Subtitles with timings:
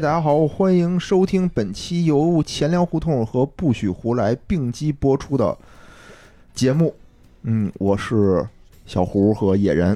[0.00, 5.54] 大家好，欢迎收听本期由钱粮胡同和不许胡来并机播出的
[6.54, 6.94] 节目。
[7.42, 8.42] 嗯，我是
[8.86, 9.94] 小胡和野人。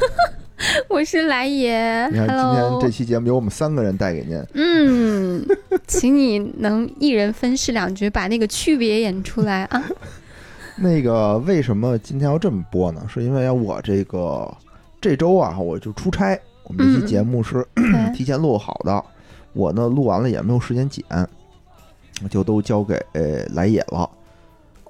[0.90, 2.06] 我是来也。
[2.08, 4.44] 你看，今天这期节目由我们三个人带给您。
[4.52, 5.42] 嗯，
[5.86, 9.82] 请你能一人分饰两角，把那个区别演出来啊。
[10.76, 13.02] 那个为什么今天要这么播呢？
[13.08, 14.54] 是因为我这个
[15.00, 19.02] 这周啊，我就出差，我们这期嗯节目是对，提前录好的，
[19.54, 21.04] 我呢录完了也没有时间剪，
[22.28, 24.10] 就都交给呃来也了、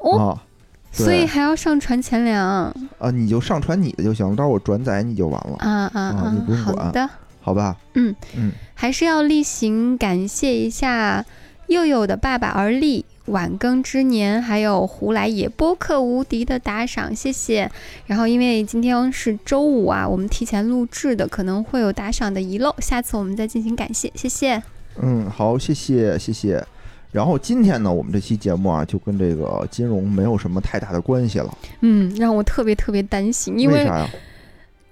[0.00, 0.42] 哦，啊。
[0.90, 2.72] 所以还要上传钱粮。
[2.98, 6.86] 啊，你就上传你的就行，到时候我转载你就完了，啊啊啊你不用管。
[6.86, 7.76] 好的，好吧？
[7.94, 8.14] 嗯。
[8.36, 11.24] 嗯，还是要例行感谢一下
[11.66, 13.04] 佑佑的爸爸而立。
[13.26, 17.70] 晚更之年，还有胡来也播客无敌的打赏，谢谢。
[18.06, 24.62] 然后因为今天是周五啊，我们提前录制的，可能会有打赏的遗漏，下次我们再进行感谢，谢谢。
[25.00, 26.64] 嗯，好，谢谢谢谢。
[27.10, 34.10] 然后今天呢，我们这期节目啊，就跟这个金融没有什么太大的关系了，嗯，让我特别特别担心，因为为啥呀？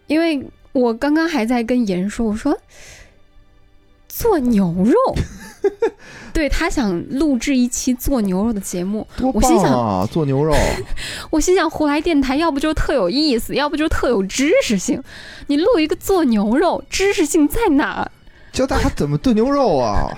[0.07, 2.57] 因为我刚刚还在跟妍说，我说
[4.09, 4.95] 做牛肉，
[6.33, 10.07] 对他想录制一期做牛肉的节目，多我心想啊！
[10.11, 10.55] 做牛肉，
[11.31, 15.03] 我心想胡来电台要不就特有意思，要不就特有知识性，
[15.47, 18.09] 你录一个做牛肉，知识性在哪？
[18.53, 20.09] 教大家怎么炖牛肉啊！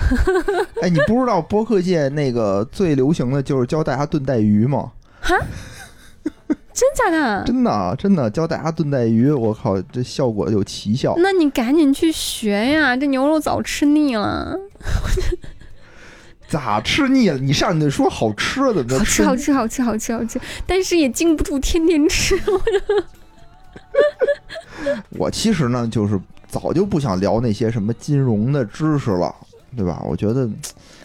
[0.82, 4.90] 哎，你不知道播客界那个最流行的就是教大家炖带鱼吗？
[6.74, 7.44] 真假的？
[7.44, 11.14] 真的啊真的教大家炖带鱼，我靠，这效果有奇效。
[11.18, 12.96] 那你赶紧去学呀！
[12.96, 14.58] 这牛肉早吃腻了，
[16.48, 17.38] 咋吃腻了？
[17.38, 22.36] 你上去说好吃，怎么着好吃好吃好吃好吃好吃，但是也禁不住天天吃。
[25.10, 29.32] 我其实呢，就是早就不想聊那些什么金融的知识了，
[29.76, 30.02] 对吧？
[30.04, 30.48] 我觉得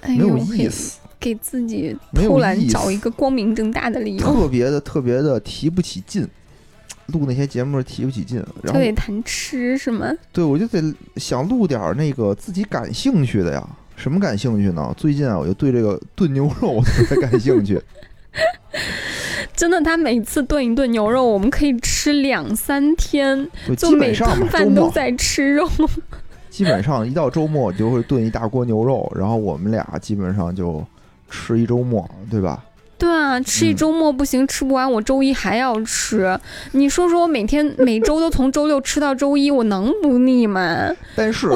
[0.02, 6.28] 哎没有，意思，给自己突然找一个光明正大的理由，特别的特别的提不起劲。
[7.08, 10.12] 录那些节目提不起劲，然后就得谈吃是吗？
[10.32, 13.68] 对我就得想录点儿那个自己感兴趣的呀。
[13.96, 14.94] 什么感兴趣呢？
[14.96, 17.82] 最近啊，我就对这个炖牛肉特别感兴趣。
[19.58, 25.68] 真的，他每次炖一顿牛肉，我们可以吃两三天，就就每顿饭都在吃肉。
[26.52, 30.86] 基本上一到周末我就会炖一大锅牛肉，然后我们俩基本上就
[31.30, 32.64] 吃一周末，对吧？
[32.98, 36.38] 对啊，吃一嗯周末不行，吃不完，我周一还要吃。
[36.74, 40.90] 你说说，我每天每周都从周六吃到周一，我能不腻吗？
[41.16, 41.48] 但是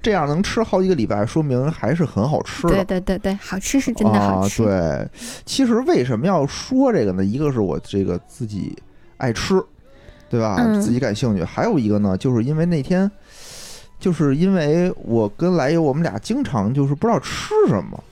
[0.00, 2.84] 这样能吃好几个礼拜，说明还是很好吃对的。
[2.86, 4.62] 对对对，好吃是真的好吃。
[4.62, 4.66] 啊。
[4.66, 5.08] 对，
[5.44, 7.22] 其实为什么要说这个呢？
[7.22, 8.74] 一个是我这个自己
[9.18, 9.62] 爱吃，
[10.30, 10.56] 对吧？
[10.58, 11.44] 嗯自己感兴趣。
[11.44, 13.10] 还有一个呢，就是因为那天，
[14.00, 18.02] 就是因为我跟来友我们俩经常就是不知道吃什么，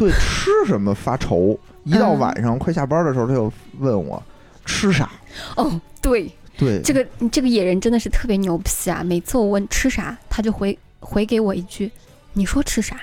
[0.00, 1.58] 对吃什么发愁。
[1.84, 4.22] 一到嗯晚上快下班的时候，他就问我
[4.66, 5.08] 吃啥。
[5.56, 9.02] 哦，对，对，这个这个野人真的是特别牛批啊！
[9.02, 11.90] 每次我问吃啥，他就回回给我一句
[12.34, 12.96] ：“你说吃啥。”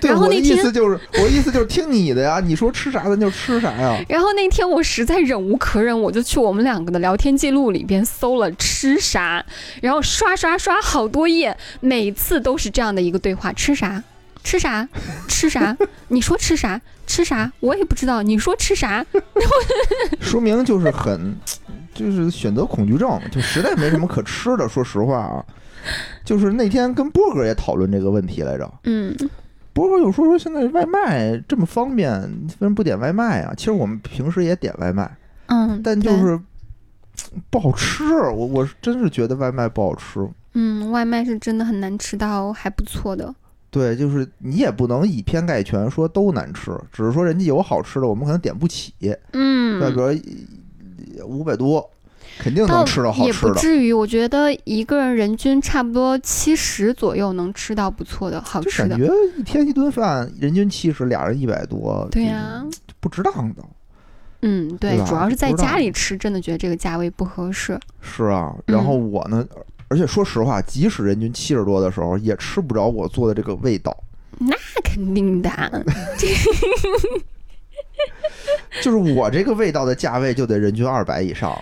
[0.00, 4.02] 对我意然后那天思就是，我的意思就是听你的呀，你说吃啥咱就吃啥呀。
[4.08, 9.44] 然后那天我实在忍无可忍，我就去我们两个的聊天记录里边搜了吃啥，
[9.82, 14.02] 然后刷刷刷好多页，每次都是这样的一个对话：吃啥？
[14.44, 14.86] 吃啥？
[15.26, 15.76] 吃啥？
[16.08, 16.80] 你说吃啥？
[17.06, 17.50] 吃啥？
[17.60, 18.22] 我也不知道。
[18.22, 19.04] 你说吃啥？
[20.20, 21.34] 说明就是很，
[21.94, 24.68] 就是选择恐惧症，就实在没什么可吃的。
[24.68, 25.44] 说实话啊，
[26.24, 28.70] 就是那天跟波哥也讨论这个问题来着。
[28.84, 29.16] 嗯，
[29.72, 33.54] 波哥有说说现在外卖这么方便，为什么不点外卖啊？
[33.56, 35.10] 其实我们平时也点外卖，
[35.46, 36.38] 嗯，但就是
[37.48, 38.04] 不好吃。
[38.04, 40.28] 我我真是觉得外卖不好吃。
[40.52, 43.34] 嗯，外卖是真的很难吃到还不错的。
[43.74, 48.94] 对，就是你也不能以偏概全说都难吃，只是说人家有好吃的，我们可能点不起。
[49.32, 49.96] 嗯，再比
[51.18, 51.90] 如五百多，
[52.38, 53.52] 肯定能吃到好吃的。
[53.52, 58.96] 不至于，我觉得一个人人均差不多七十左右能吃到不错的好吃的。
[58.96, 63.64] 就感觉一天一顿饭，人均七十，俩人一百多，对呀、就不值当的。
[64.42, 67.76] 嗯，对，对主要是在家里吃，真的觉得这个价位不合适。
[68.00, 69.44] 是啊，然后嗯我呢，
[69.94, 73.96] 而且说实话，即使人均七十多的时候，也吃不着我做的这个味道。
[74.40, 75.48] 那肯定的，
[78.82, 81.56] 就是我这个味道的价位就得人均二百以上。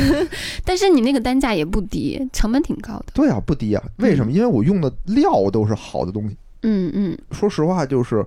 [0.64, 3.04] 但是你那个单价也不低，成本挺高的。
[3.12, 3.82] 对啊，不低啊。
[3.98, 4.32] 为什么？
[4.32, 6.34] 因为我用的料都是好的东西。
[6.62, 8.24] 嗯嗯，说实话，就是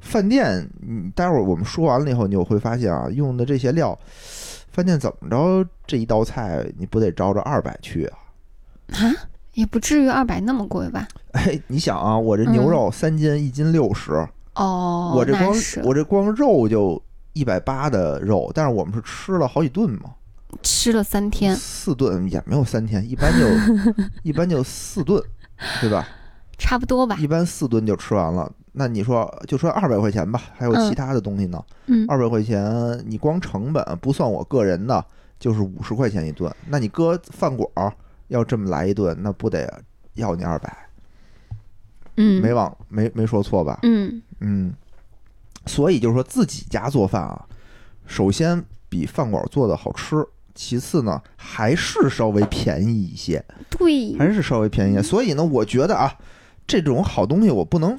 [0.00, 3.98] 饭店，嗯待会儿我们说完了以后，你就会发现啊，用的这些料，
[4.72, 8.16] 饭店怎么着这一道菜你不得照着二百去啊？
[9.54, 11.08] 也不至于二百那么贵吧？
[11.32, 14.12] 哎，你想啊，我这牛肉三斤，一斤六十，
[14.54, 15.54] 哦，我这光
[15.84, 17.02] 我这光肉就
[17.32, 20.10] 一百八的肉，但是我们是吃了好几顿嘛，
[20.62, 23.46] 吃了三天，四顿也没有三天，一般就
[24.22, 25.22] 一般就四顿，
[25.80, 26.06] 对吧？
[26.58, 27.16] 差不多吧。
[27.18, 28.50] 一般四顿就吃完了。
[28.72, 31.62] 那你说就说二百块钱吧，还有嗯其他的东西呢？
[31.86, 35.02] 嗯，二百块钱，你光成本不算我个人的，
[35.40, 36.50] 就是五十块钱一顿。
[36.68, 37.92] 那你搁饭馆儿
[38.28, 39.82] 要这么来一顿，那不得
[40.14, 40.88] 要你二百？
[42.16, 43.78] 嗯，没往没没说错吧？
[43.82, 44.72] 嗯，嗯，
[45.66, 47.44] 所以就是说自己家做饭啊，
[48.06, 55.02] 首先比饭馆做的好吃，其次呢还是稍微便宜一些，对，还是稍微便宜一些。
[55.02, 56.16] 所以呢，我觉得啊，
[56.66, 57.98] 这种好东西我不能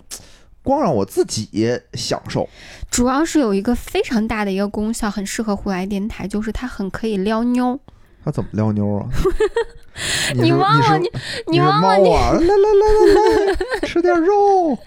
[0.64, 2.50] 光让我自己享受。
[2.90, 7.80] 主要是有一个非常大的一个功效，很适合胡来电台，就是它很可以撩妞。
[8.26, 9.08] 他怎么撩妞啊？
[10.36, 11.10] 你忘了你
[11.48, 12.32] 你忘了你啊！
[12.34, 14.78] 来来来来来，吃点肉。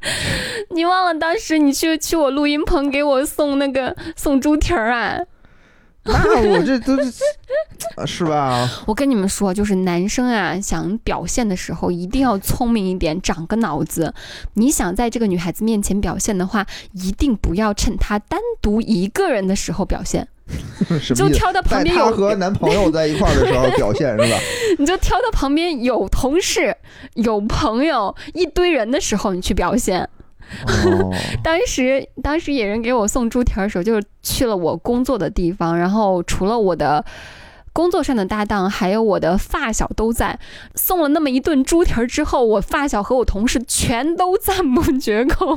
[0.70, 5.18] 你忘了当时你去去我录音棚给我送那个送猪蹄儿啊？
[6.02, 7.12] 那我这都是
[8.06, 8.66] 是吧？
[8.86, 14.14] 我跟你们说，就是男生啊，想表现的时候一定要聪明一点，长个脑子。
[14.54, 20.26] 你想在这个女孩子面前表现的话，一定不要趁她单独一个人的时候表现？
[21.14, 24.38] 就挑到旁边有，和男朋友 在一块儿的时候表现是吧？
[24.78, 26.76] 你就挑到旁边有同事、
[27.14, 30.08] 有朋友、一堆人的时候，你去表现。
[30.66, 37.04] 哦，当时，当时野人给我送猪蹄儿的时候，就是去了我工作的地方，然后除了我的
[37.72, 40.36] 工作上的搭档，还有我的发小都在。
[40.74, 45.56] 送了那么一顿猪蹄儿之后，我发小和我同事全都赞不绝口，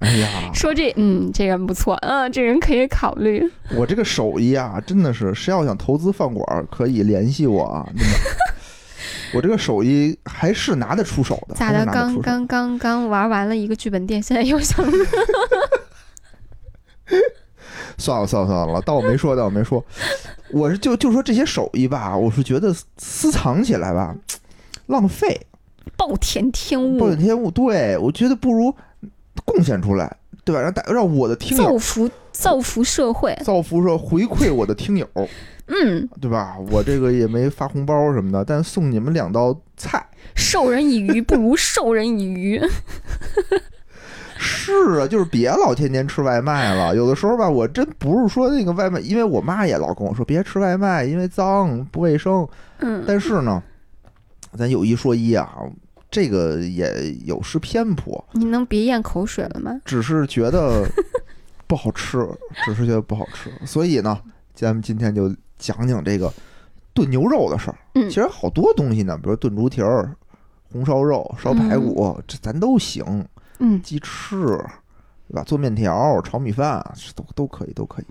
[0.00, 3.42] 哎呀，说这嗯这人不错，嗯这人可以考虑。
[3.74, 7.86] 我这个手艺啊，真的是谁要想投资饭馆儿，可以联系我啊。
[7.88, 8.04] 真的，
[9.34, 11.54] 我这个手艺还是拿得出手的。
[11.54, 11.84] 咋的？
[11.86, 14.84] 刚刚刚刚玩完了一个剧本店，现在又想
[17.98, 19.84] 算了算了算了，当我没说，当我没说。
[20.50, 24.14] 我是就就说这些手艺吧，我是觉得私藏起来吧，
[24.86, 25.40] 浪费。
[25.96, 28.74] 暴殄天物暴殄，天物，对我觉得不如
[29.46, 30.14] 贡献出来，
[30.44, 30.60] 对吧？
[30.60, 33.34] 让大让我的听友造福造福社会。
[33.42, 35.08] 造福说回馈我的听友，
[35.68, 36.56] 嗯，对吧？
[36.70, 40.04] 我这个也没发红包什么的，但送你们两道菜。
[40.34, 42.60] 授人以鱼不如授人以渔。
[44.38, 46.94] 是啊，就是别老天天吃外卖了。
[46.94, 52.46] 有的时候吧，我真不是说那个外卖，因为我妈也老跟我说别吃外卖，因为脏不卫生。
[52.80, 53.62] 嗯，但是呢，
[54.52, 55.56] 咱有一说一啊，
[56.16, 59.78] 这个也有失偏颇，你能别咽口水了吗？
[59.84, 60.88] 只是觉得
[61.68, 62.26] 不好吃，
[62.64, 63.52] 只是觉得不好吃。
[63.66, 64.18] 所以呢，
[64.54, 65.28] 咱们今天就
[65.58, 66.32] 讲讲这个
[66.94, 67.76] 炖牛肉的事儿。
[67.96, 70.10] 嗯其实好多东西呢，比如炖猪蹄儿、
[70.72, 73.04] 红烧肉、烧排骨，这咱都行。
[73.58, 74.46] 嗯，鸡翅，
[75.28, 75.42] 对吧？
[75.42, 78.06] 做面条、炒米饭，这都都可以，都可以。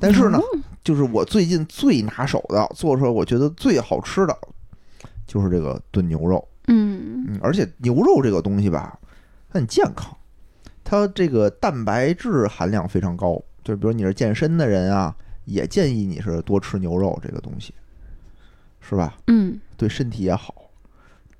[0.00, 0.40] 但是呢，
[0.82, 4.34] 就是我最近最拿手的，做出来我觉得最好吃的，
[5.26, 6.48] 就是这个炖牛肉。
[6.68, 8.98] 嗯嗯，而且牛肉这个东西吧，
[9.48, 10.16] 它很健康，
[10.84, 13.42] 它这个蛋白质含量非常高。
[13.64, 15.14] 就比如你是健身的人啊，
[15.44, 17.72] 也建议你是多吃牛肉这个东西，
[18.80, 19.16] 是吧？
[19.26, 20.54] 嗯对身体也好。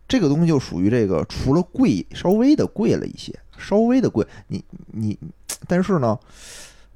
[0.09, 4.26] 这个东西就属于这个，除了贵，稍微的贵了一些，稍微的贵。
[4.49, 5.19] 你你，
[5.67, 6.19] 但是呢，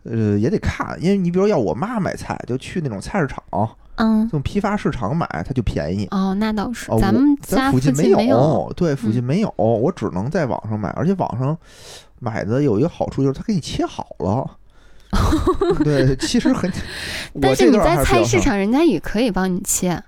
[0.03, 3.43] 呃，也得看，因为你比如要我妈买菜，就去那种菜市场，
[3.97, 6.07] 嗯这，种批发市场买，它就便宜。
[6.11, 11.57] 哦，那倒是哦，，咱们家附近近没有，对，附近没有，我只能在网上买，而且网上
[12.21, 14.59] 买的有一个好处就是它给你切好了。
[15.85, 16.71] 对，其实很，
[17.41, 20.03] 但是你在菜市场，人家也可以帮你切。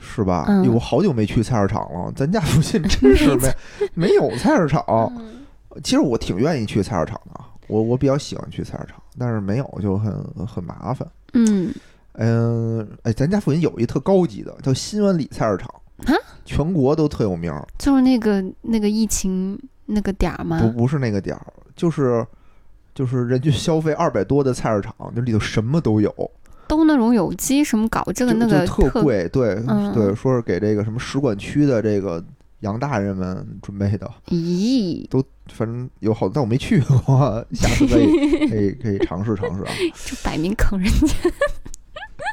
[0.00, 0.44] 是吧？
[0.48, 3.52] 嗯哟我好久没去菜市场了，咱家附近真 是没
[3.94, 4.84] 没有菜市场。
[5.16, 5.34] 嗯
[5.82, 10.12] 其实我挺愿意去菜市场的，我我比较喜欢去菜市场，但是没有就很
[10.46, 11.06] 很麻烦。
[11.34, 11.72] 嗯，
[12.20, 15.68] 嗯，哎，咱家附近有一特高级的，叫新源里菜市场
[16.06, 17.66] 啊，全国都特有名儿。
[17.78, 20.60] 就是那个那个疫情那个点儿吗？
[20.60, 21.46] 不不是那个点儿，
[21.76, 22.26] 就是
[22.94, 26.12] 就是人均消费二百多的菜市场，就里头什么都有，
[26.66, 32.22] 都那种有机什么搞这个那个就特贵，对、嗯对，说是给这个什么使馆区的这个
[32.60, 35.22] 洋大人们准备的，咦，都
[35.52, 38.06] 反正有好，但我没去过， 下次可以
[38.50, 39.70] 可以可以尝试尝试啊。
[40.04, 41.14] 就摆明坑人家。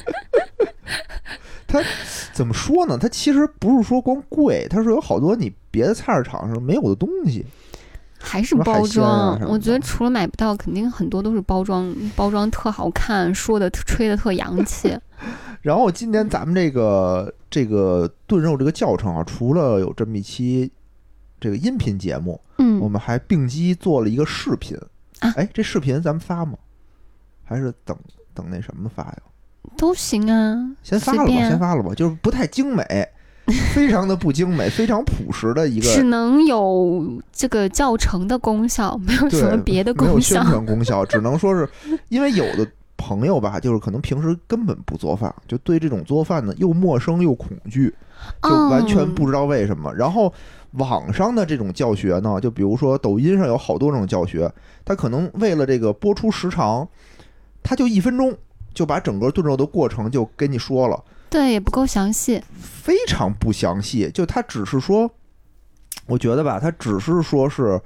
[2.33, 2.97] 怎么说呢？
[2.97, 7.45] 它其实不是说光贵，它是有好多你别的菜市场上没有的东西。
[8.17, 14.97] 还是包装，我觉得除了买不到，肯定很多都是包装，包装特好看，说的吹的特洋气。
[15.62, 20.71] 然后今天咱们这个这个炖肉这个教程啊，除了有这么一期
[21.39, 24.75] 这个音频节目，我嗯，们还并机做了一个视频。
[25.19, 26.57] 啊哎，这视频咱们发吗？
[27.43, 27.95] 还是等
[28.33, 29.17] 等那什么发呀？
[29.77, 32.84] 都行啊，先发了吧，先发了吧，就是不太精美，
[33.74, 40.41] 非常的不精美，非常朴实的一个只，能有这个教程的功效，没有什么别的没有宣。
[40.43, 41.67] 传功效， 只能说是
[42.10, 42.67] 因为有的
[42.98, 47.93] 朋友吧，就是可能平时根本不做饭，就对这种做饭呢又陌生又恐惧，
[48.41, 49.93] 就完全不知道为什么。
[49.93, 50.34] 然后
[50.72, 54.51] 网上的这种教学呢，就比如说抖音上有好多种教学，
[54.84, 56.88] 它可能为了这个播出时长，
[57.62, 58.36] 它就一分钟
[58.75, 61.03] 就把整个炖肉的过程就跟你说了。
[61.27, 62.39] 对，也不够详细。
[62.62, 65.10] 非常不详细，就他只是说，
[66.05, 67.82] 我觉得吧，他只是说是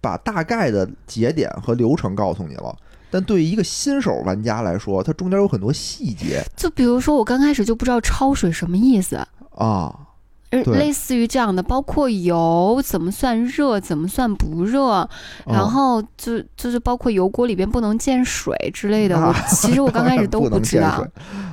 [0.00, 2.74] 把大概的节点和流程告诉你了。
[3.10, 9.16] 但对于一个新手玩家来说，它中间有很多细节就比如说，我刚开始就不知道焯水什么意思，
[9.54, 10.07] 啊，
[10.50, 15.08] 类似于这样的，包括油怎么算热，怎么算不热，
[15.46, 19.16] 然啊后就就是包括油锅里边不能见水之类的。
[19.20, 21.06] 我其实我刚开始都不知道，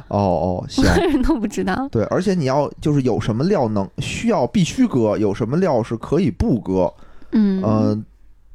[0.08, 1.88] 哦哦， 行我，刚开始都不知道。
[1.92, 6.94] 对，而且你要就是有什么料能需要必须搁，有什么料是可以不搁，
[7.32, 8.04] 嗯，呃，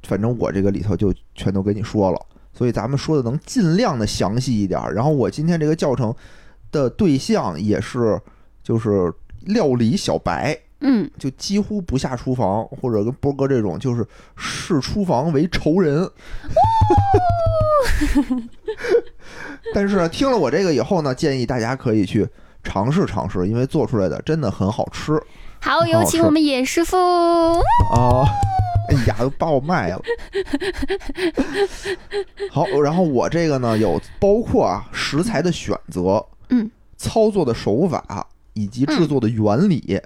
[0.05, 2.19] 反正我这个里头就全都跟你说了，
[2.55, 4.95] 所以咱们说的能尽量的详细一点儿。
[4.95, 6.15] 然后我今天这个教程
[6.73, 8.19] 的对象也是
[8.63, 9.13] 就是
[9.47, 14.07] 料理小白，嗯，就几乎不下厨房，或者跟波哥这种就是
[14.37, 16.09] 视厨房为仇人。
[19.75, 22.29] 但是，听了我这个以后呢，建议大家可以去
[22.63, 25.21] 尝试尝试，因为做出来的真的很好吃
[25.61, 26.97] 好，有请我们野师傅。
[26.97, 28.25] 啊！
[28.89, 30.03] 哎呀，都把我卖了。
[32.51, 40.01] 好，然后我这个呢有包括啊食材的选择，嗯，操作的手法以及制作的原理，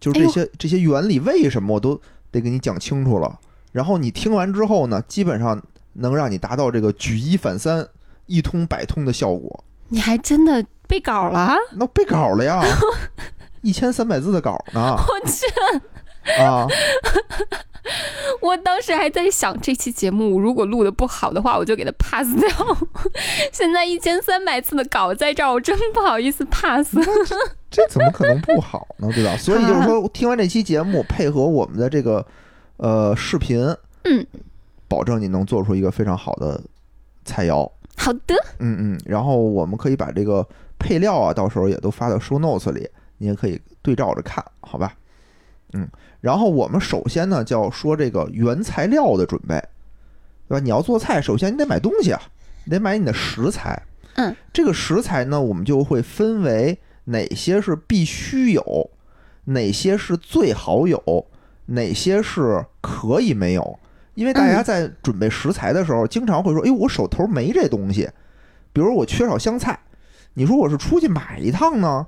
[0.00, 2.00] 就是这些这些原理为什么我都
[2.30, 3.38] 得给你讲清楚了。
[3.72, 5.62] 然后你听完之后呢，基本上
[5.94, 7.86] 能让你达到这个举一反三、
[8.26, 9.64] 一通百通的效果。
[9.88, 11.54] 你还真的背稿了？
[11.74, 12.62] 那背稿了呀，
[13.62, 15.46] 一千三百字的稿呢我去，
[16.42, 16.66] 啊！
[18.42, 22.48] 我当时还在想，这期节目如果录的不好的话，我就给它 pass 掉。
[23.52, 26.94] 现在一千三百次的稿在这儿，我真不好意思 pass。
[27.70, 29.10] 这怎么可能不好呢？
[29.12, 29.36] 对吧？
[29.36, 32.24] 所以就是说，听完这期节目，配合我们的这个
[32.78, 33.58] 呃视频，
[34.04, 34.26] 嗯，
[34.88, 36.60] 保证你能做出一个非常好的
[37.24, 37.70] 菜肴。
[37.96, 40.46] 好的，嗯嗯，然后我们可以把这个
[40.78, 44.94] 配料啊，到时候也都发到 show notes 里，你也可以对照着看，好吧？
[45.74, 45.86] 嗯，
[46.20, 49.54] 然后我们首先呢，就要说这个原材料的准备，
[50.48, 50.60] 对吧？
[50.60, 52.20] 你要做菜，首先你得买东西啊，
[52.64, 53.80] 你得买你的食材。
[54.14, 58.90] 嗯，这个食材呢，我们就会分为哪些是必须有，
[59.44, 61.26] 哪些是最好有，
[61.66, 63.78] 哪些是可以没有。
[64.14, 68.10] 因为大家嗯在准备食材的时候，经常会说：“哎，我手头没这东西。”
[68.74, 69.78] 比如我缺少香菜，
[70.34, 72.04] 你说我是出去买一趟呢，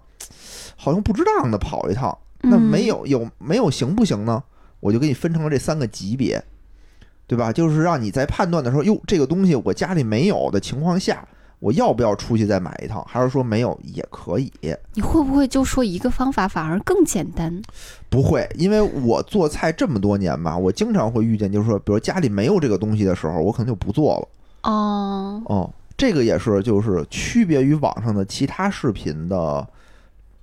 [0.77, 2.19] 好像不值当的跑一趟。
[2.43, 4.43] 那嗯没有有没有行不行呢？
[4.81, 6.43] 我就给你分成了这三个级别，
[7.27, 7.53] 对吧？
[7.53, 11.27] 就是让你在判断的时候，哟，这个东西我家里没有的情况下，
[11.59, 13.05] 我要不要出去再买一趟？
[13.07, 14.51] 还是说没有也可以？
[14.95, 17.61] 你会不会就说一个方法反而更简单？
[18.09, 24.29] 不会，因为我做菜这么多年吧，我经常会遇见，就是说，比如家里没有这个东西的时候，我可能就不做了。
[24.63, 29.69] 哦，哦，这个也是就是区别于网上的其他视频的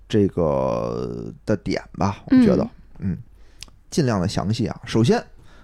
[0.07, 2.67] 这个的点吧，我觉得，
[2.99, 3.17] 嗯，
[3.89, 4.81] 尽量的详细啊。
[4.85, 5.23] 首先，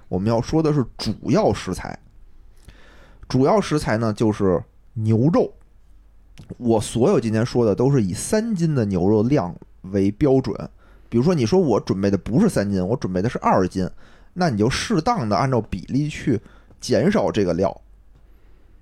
[0.10, 1.98] 我们要说的是主要食材，
[3.28, 4.62] 主要食材呢就是
[4.94, 5.52] 牛肉。
[6.58, 10.56] 我所有今天说的都是以三斤的牛肉量为标准。
[11.08, 13.88] 比如说，你说我准备的不是三斤，我准备的是二斤，
[14.34, 16.42] 那你就适当的按照比例去
[16.82, 17.82] 减少这个料，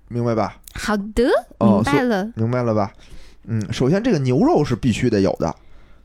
[0.08, 0.58] 明白吧？
[0.74, 1.28] 好的，
[1.58, 2.32] 哦明白了。
[2.34, 2.90] 明白了吧？
[3.44, 5.54] 嗯，首先这个牛肉是必须得有的，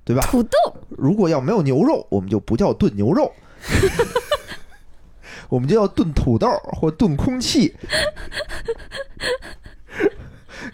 [0.03, 0.21] 对吧？
[0.23, 0.49] 土豆，
[0.89, 3.31] 如果要没有牛肉，我们就不叫炖牛肉，
[5.49, 7.75] 我们就要炖土豆或炖空气。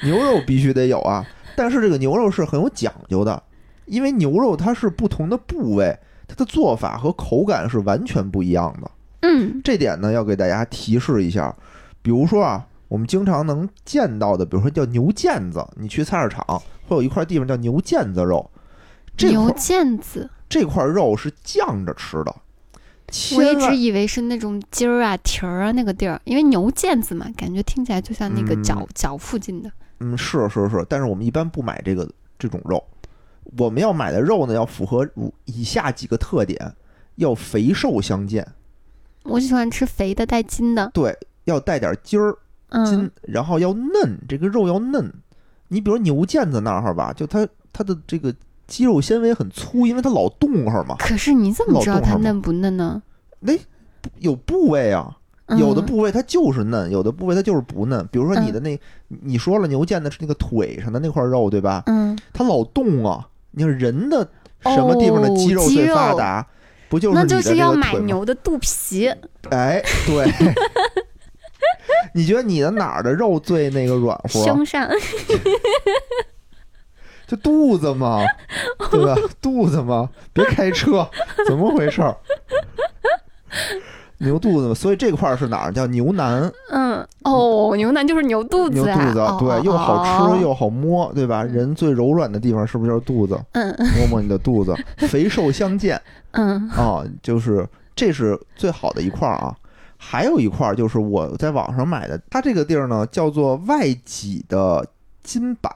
[0.04, 3.42] 牛肉必须得有啊，但是这个牛肉是很有讲究的，
[3.86, 8.92] 因为牛肉它是不同的部位，它的做法和口感是完全不一样的。
[9.22, 11.56] 嗯这点呢，要给大家提示一下。
[12.02, 16.46] 比如说啊，我们经常能见到的，比如说叫牛腱子，你去菜市场
[16.88, 18.48] 会有一块地方叫牛腱子肉，
[19.18, 22.36] 这牛腱子，这块肉是酱着吃的，
[23.36, 29.72] 我一直以为是那种筋儿啊、蹄儿啊那个地儿，因为牛腱子嘛，感觉听起来就像那个脚、嗯脚附近的。
[30.02, 32.08] 嗯是是是，但是我们一般不买这个
[32.38, 32.84] 这种肉。
[33.58, 35.10] 我们要买的肉呢，要符合
[35.46, 36.76] 以下几个特点：
[37.16, 38.48] 要肥瘦相间，
[39.24, 42.38] 我喜欢吃肥的带筋的，对，要带点筋儿
[42.86, 45.12] 筋嗯，然后要嫩，这个肉要嫩。
[45.70, 48.34] 你比如牛腱子那儿吧，就它它的这个
[48.68, 53.02] 肌肉纤维很粗，因为它老动会儿嘛，可是你怎么知道它嫩不嫩呢？
[54.20, 58.08] 有部位啊，嗯有的部位它就是嫩，有的部位它就是不嫩。
[58.12, 61.84] 比如说你的那，你说了牛腱子是那个腿上的那块肉，对吧？
[61.88, 63.28] 嗯，它老动啊。
[63.52, 64.28] 你看人的
[64.62, 66.46] 什么地方的肌肉最发达？
[66.90, 67.94] 不就是那就是要买？
[68.00, 69.08] 牛的肚皮，
[69.50, 70.26] 哎，对。
[72.14, 74.44] 你觉得你的哪儿的肉最那个软和？
[74.44, 74.88] 胸上，
[77.28, 78.20] 就肚子嘛，
[78.92, 79.16] 对吧？
[79.42, 81.08] 肚子嘛，别开车，
[81.48, 82.16] 怎么回事儿？
[84.20, 85.72] 牛肚子嘛，所以这块儿是哪儿？
[85.72, 91.44] 叫牛腩，嗯，哦，牛腩就是牛肚子啊，肚子，哦对，又好哦吃又好摸，对吧？
[91.44, 93.38] 人最柔软的地方是不是就是肚子？
[93.54, 94.74] 嗯摸摸你的肚子，
[95.08, 96.00] 肥瘦相间
[96.32, 99.56] 嗯啊，就是这是最好的一块儿啊。
[100.06, 104.86] 还有一块儿就是我在网上买的，它这个地儿呢叫做外脊的
[105.24, 105.72] 筋板。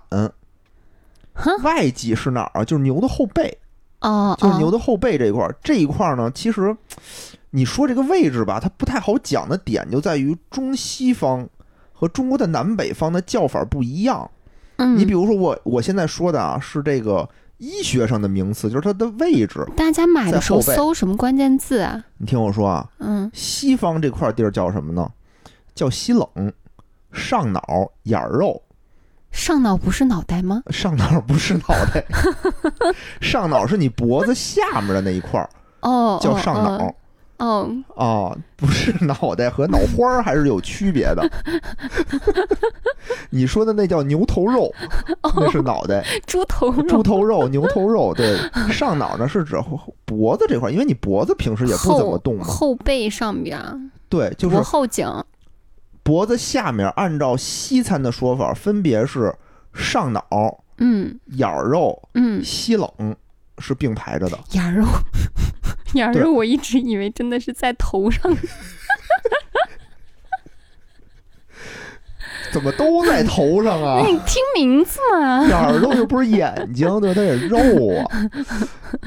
[1.63, 2.65] 外脊是哪儿啊？
[2.65, 3.57] 就是牛的后背，
[4.01, 5.55] 哦，就是牛的，的后背这一块儿。
[5.63, 6.75] 这一块儿呢，其实
[7.51, 11.47] 你说这个位置吧，它不太好讲的点就在于中西方
[11.93, 14.29] 和中国的南北方的叫法不一样。
[14.77, 19.65] 嗯，你比如说我我现在说的啊，是这个医学上的名词，就是它的位置。
[19.75, 22.03] 大家买的时候搜什么关键字啊？
[22.17, 25.09] 你听我说啊，嗯，西方这块地儿叫什么呢？
[25.73, 26.27] 叫西冷、
[27.11, 27.61] 上脑、
[28.03, 28.61] 眼儿肉。
[29.29, 30.63] 上脑不是脑袋吗？
[30.71, 32.03] 上脑不是脑袋，
[33.21, 35.49] 上脑是你脖子下面的那一块儿，
[35.81, 36.85] 哦，叫哦上脑。
[36.85, 36.95] 哦，
[37.37, 41.29] 啊，不是脑袋和脑花儿还是有区别的。
[43.29, 44.73] 你说的那叫牛头肉，
[45.35, 48.13] 那是脑袋；猪头肉，猪头肉、牛头肉。
[48.13, 48.37] 对，
[48.71, 52.43] 上脑呢是指后脖子这块儿，因为你脖子平时也不怎么动嘛。
[52.43, 55.07] 后背上边儿，对，就是脖后颈，
[56.03, 59.33] 脖子下面，按照西餐的说法，分别是
[59.73, 60.23] 上脑、
[60.79, 62.89] 嗯眼儿肉、嗯，西冷
[63.59, 64.39] 是并排着的。
[64.51, 64.85] 眼儿肉，
[65.93, 68.21] 眼儿肉，我一直以为真的是在头上。
[72.53, 74.07] 怎么都在头上啊 那？
[74.07, 75.43] 你听名字嘛？
[75.47, 77.15] 眼儿肉又不是眼睛，对吧？
[77.15, 77.57] 它也肉
[77.99, 78.07] 啊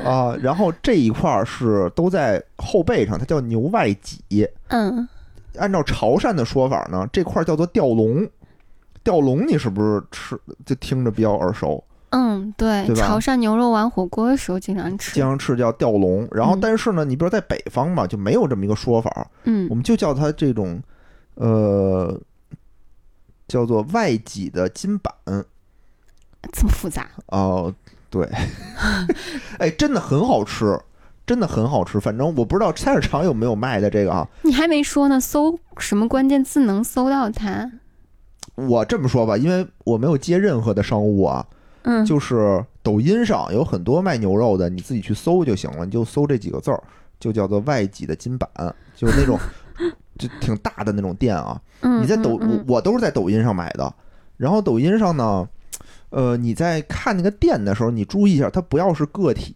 [0.05, 0.37] 啊！
[0.43, 4.47] 然后这一块儿是都在后背上，它叫牛外脊。
[4.69, 5.09] 嗯，
[5.57, 8.29] 按照潮汕的说法呢，这块儿叫做吊龙。
[9.03, 11.83] 吊龙你是不是吃就听着比较耳熟？
[12.11, 15.23] 嗯，对，对潮汕牛肉丸火锅的时候经常吃经。
[15.23, 16.27] 常吃叫吊龙。
[16.33, 20.83] 然后嗯但是呢，你比如在北方嘛，就没有这么一个说法，我嗯们就叫它这种
[21.37, 22.21] 呃
[23.47, 25.15] 叫做外脊的筋板。
[26.53, 27.07] 这么复杂？
[27.27, 27.73] 哦，
[28.09, 28.29] 对，
[29.61, 30.81] 哎，真的很好吃，
[31.27, 32.01] 真的很好吃。
[32.01, 34.27] 反正我不知道菜市场有没有卖的这个啊。
[34.43, 37.71] 你还没说呢，搜什么关键字能搜到它？
[38.57, 41.47] 我这么说吧，因为我没有接任何的商务啊，
[41.83, 46.83] 嗯，就是抖音上有很多卖牛肉的，你自己去搜就行了，你就搜这几个字儿，
[47.19, 48.49] 就叫做外脊的金板，
[48.95, 49.39] 就是那种
[50.19, 51.61] 就挺大的那种店啊。
[51.83, 53.93] 嗯你在抖，嗯我我都是在抖音上买的。
[54.37, 55.49] 然后抖音上呢，
[56.11, 59.55] 呃，你在看那个店的时候，你注意一下，它不要是个体，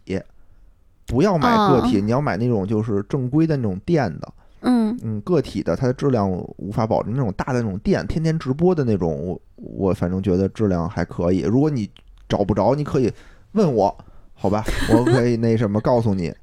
[1.07, 4.33] 不要买个体，你要买那种就是正规的那种店的。
[4.61, 11.41] 嗯嗯，个体的它的质量无法保证，那种大的那种店，天天直播的那种，我我反正觉得质量还可以。
[11.41, 11.89] 如果你
[12.27, 13.11] 找不着，你可以
[13.53, 13.95] 问我，
[14.33, 16.33] 好吧， 我可以那什么告诉你，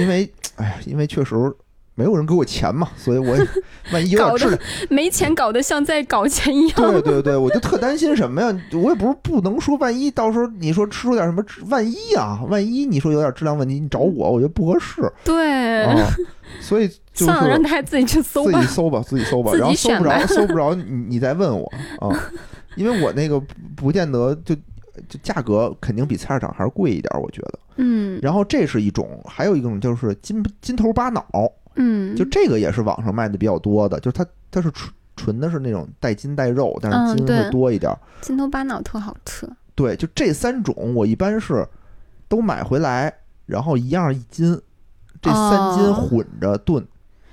[0.00, 1.34] 因为哎呀，因为确实
[1.94, 3.46] 没有人给我钱嘛，所以我也
[3.92, 4.58] 万一有点质量，
[4.88, 6.90] 没钱搞得像在搞钱一样。
[6.90, 8.62] 对对对，我就特担心什么呀？
[8.72, 16.08] 我也不是不能说，万一到时候你说吃出点什么，万一啊，万一你说有点质量问题，你找我，我觉得不合适对，啊，
[16.60, 17.26] 所以就
[17.84, 18.72] 自己去搜吧自己。
[18.74, 22.08] 搜吧，自己搜吧，然后搜不着，搜不着，你你再问我啊，
[22.74, 24.56] 因为我那个不不见得就
[25.08, 27.58] 就价格肯定比菜市场还是贵一点，我觉得。
[27.76, 31.24] 嗯然后这是一种，还有一种就是金金头巴脑，
[31.76, 37.90] 嗯，就这个也是网上卖的比较多的，就是它它是纯纯的是那种带筋带肉，但是筋会多一点。
[38.20, 39.48] 金头巴脑特好吃。
[39.74, 41.66] 对，就这三种，我一般是
[42.28, 43.12] 都买回来，
[43.46, 44.60] 然后一样一斤，
[45.20, 46.86] 这三斤哦混着炖。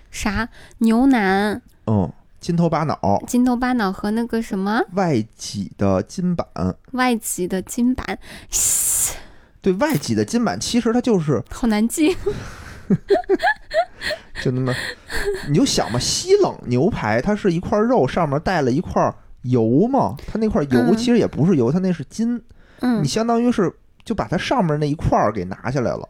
[0.10, 0.48] 啥
[0.80, 4.82] 牛腩、嗯，金头巴脑，金头巴脑和那个什么？
[4.94, 6.48] 外脊的筋板。
[6.94, 8.18] 外脊的筋板，
[9.62, 12.16] 对外脊的筋板，其实它就是好难记。
[14.42, 14.74] 就那么，
[15.50, 20.96] 你就想吧，西冷牛排它是一块肉，上面带了一块油嘛，它那块油嗯。
[20.96, 22.42] 其实也不是油，它那是筋，
[22.80, 23.04] 嗯。
[23.04, 23.72] 你，相当于是
[24.06, 26.08] 就把它上面那一块儿给拿下来了，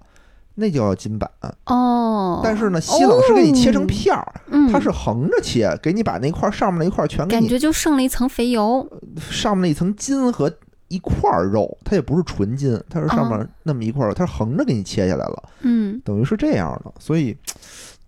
[0.56, 1.30] 那就叫金板。
[1.66, 8.88] 哦，但是呢，西冷是给你切成片儿，嗯，它是横着切，给你把那块儿上面那一块儿全给你感觉就剩了一层肥油。
[9.18, 10.52] 上面那一层筋和
[10.88, 17.38] 一块儿肉，它也不是纯筋，它是上面那么一块儿，它是横着给你切下来了，嗯等于是这样的，所以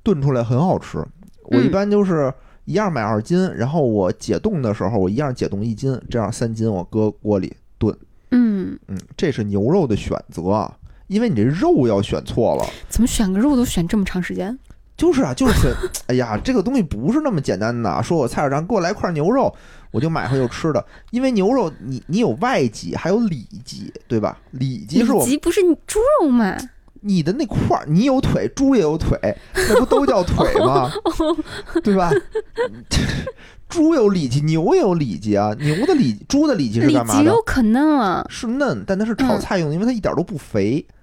[0.03, 0.97] 炖出来很好吃。
[1.43, 2.33] 我一般就是
[2.65, 7.95] 一样买二斤，然后我解冻的时候我一样解冻一斤，这样三斤我搁锅里炖。
[8.31, 10.73] 嗯，嗯，这是牛肉的选择啊，
[11.11, 12.65] 因为你这肉要选错了。
[12.87, 14.57] 怎么选个肉都选这么长时间？
[14.95, 15.69] 就是啊，就是选，
[16.07, 18.01] 哎呀，这个东西不是那么简单的。
[18.01, 19.53] 说我菜市场给我来块牛肉，
[19.91, 20.85] 我就买回去吃的。
[21.09, 24.37] 因为牛肉你你有外脊，还有里脊，对吧？
[24.51, 26.55] 里脊是我里脊不是猪肉吗？
[27.01, 29.17] 你的那块儿，你有腿，猪也有腿，
[29.53, 30.89] 那不都叫腿吗？
[31.83, 32.09] 对吧？
[33.67, 35.53] 猪有里脊，牛也有里脊啊。
[35.59, 37.41] 牛的里，猪的里脊是干嘛的脊肉？
[37.43, 40.85] 可嫩了，是嫩，但它是炒菜用的，因为它一点都不肥。
[40.87, 40.93] 嗯，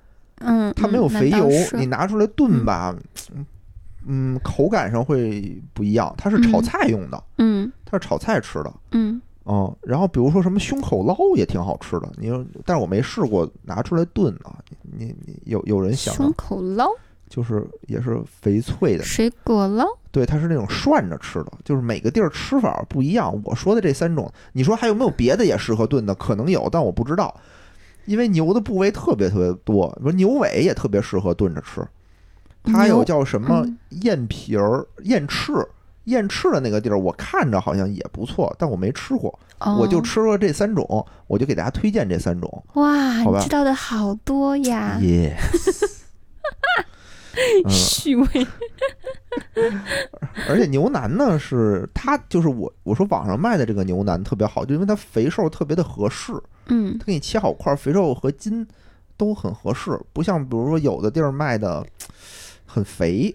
[0.75, 2.95] 它没有肥油，你拿出来炖吧，
[4.07, 6.15] 嗯，口感上会不一样。
[6.17, 9.77] 它是炒嗯菜用的，嗯它是炒菜吃的，嗯嗯。
[9.83, 14.57] 然后比如说什么胸口捞也挺好吃的，你说，但是我没试过拿出来炖啊。
[14.83, 16.89] 你你有有人想胸啊，口捞、
[17.29, 23.39] 就是也是肥脆的，水果捞，对，它是那种涮着吃的，就是每个地儿吃法不一样。
[23.45, 26.15] 我说的这三种，你说还有没有别的也适合炖的？
[26.15, 27.35] 可能有，但我不知道。
[28.09, 31.87] 因为牛的部位特别特别多，比如牛尾也特别适合炖着吃。
[32.65, 35.53] 它有叫什么嗯燕皮儿、燕翅、
[36.05, 39.39] 燕翅的那个地儿，我看着好像也不错，但我没吃过。
[39.61, 42.65] 哦、我就吃了这三种，我就给大家推荐这三种。
[42.75, 46.85] 哇，你知道的好多呀，耶、嗯，
[47.69, 48.27] 虚 伪，
[50.49, 56.33] 而且牛腩呢，是它就是我我说网上卖的这个牛腩特别好，就因为它肥瘦特别的合适，
[56.67, 58.67] 嗯它给你切好块儿，肥瘦和筋
[59.17, 61.85] 都很合适，不像比如说有的地儿卖的
[62.67, 63.35] 很肥，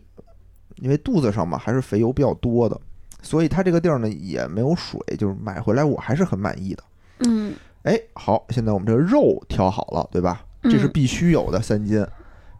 [0.77, 2.79] 因为肚子上嘛还是肥油比较多的，
[3.21, 6.83] 所以它这个地儿呢也没有水，就是买回来我还是很满意的。
[7.19, 10.43] 嗯哎，好，现在我们这个肉挑好了，对吧？
[10.63, 12.05] 这是嗯必须有的三斤。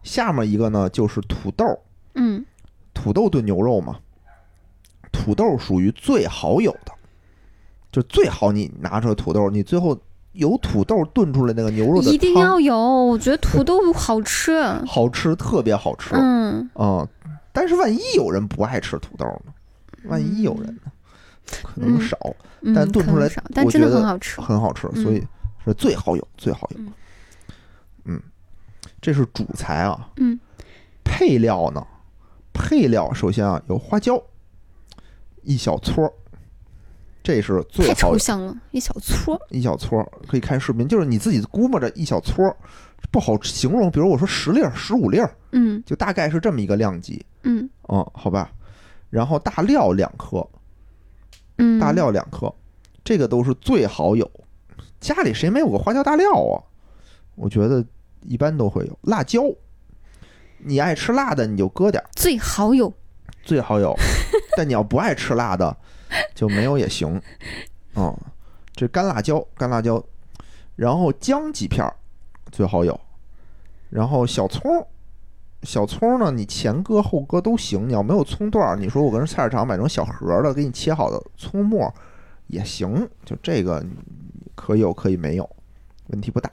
[0.04, 1.66] 下面一个呢就是土豆，
[2.16, 2.46] 嗯
[2.94, 3.98] 土豆炖牛肉嘛，
[5.12, 6.92] 土豆属于最好有的，
[7.92, 9.98] 就最好你拿出来土豆，你最后
[10.34, 14.62] 有土豆炖出来那个牛肉的一定要有，我觉得土豆好吃。
[14.86, 16.16] 好吃，特别好吃。
[16.16, 17.08] 嗯，嗯，
[17.52, 19.54] 但是万一有人不爱吃土豆呢？
[20.06, 20.92] 万一有人呢？
[21.64, 22.18] 可能嗯少，
[22.62, 23.30] 嗯但炖出来
[23.64, 24.42] 我觉得很好吃。
[24.42, 25.24] 很好吃，嗯所以
[25.66, 26.80] 是最好有，最好有。
[26.80, 26.94] 嗯
[28.06, 28.22] 嗯，
[29.04, 30.10] 这是主材啊。
[30.16, 30.40] 嗯，
[31.04, 31.86] 配料呢？
[32.54, 34.22] 配料首先啊有花椒，
[35.42, 36.14] 一小撮儿，
[37.22, 39.38] 这是最太好抽象了，一小撮。
[39.50, 42.56] 一小撮儿，可以看视频，就是你自己估摸着一小撮儿，
[43.12, 43.92] 不好形容。
[43.92, 47.26] 比如我说十粒儿、十五粒儿，嗯就大概是这么一个量级。
[47.44, 48.50] 嗯嗯，好吧。
[49.10, 50.48] 然后大料两颗，
[51.58, 52.54] 嗯，大料两颗，
[53.04, 54.30] 这个都是最好有。
[55.00, 56.62] 家里谁没有个花椒大料啊？
[57.36, 57.84] 我觉得
[58.26, 59.44] 一般都会有辣椒。
[60.58, 62.94] 你爱吃辣的你就搁点儿，最好有。
[63.44, 63.94] 最好有。
[64.56, 65.76] 但你要不爱吃辣的，
[66.34, 67.22] 就没有也行。
[67.96, 68.16] 嗯，
[68.74, 70.02] 这干辣椒，干辣椒，
[70.76, 71.94] 然后姜几片儿
[72.52, 72.98] 最好有，
[73.90, 74.88] 然后小葱，
[75.64, 77.90] 小葱呢，你前搁后搁都行。
[77.90, 81.94] 你要没有葱段儿，你说我跟菜市场买那种小盒儿的，给你切好的葱末儿
[82.48, 83.10] 也行。
[83.26, 83.84] 就这个
[84.56, 85.50] 可以有可以没有，
[86.08, 86.50] 问题不大。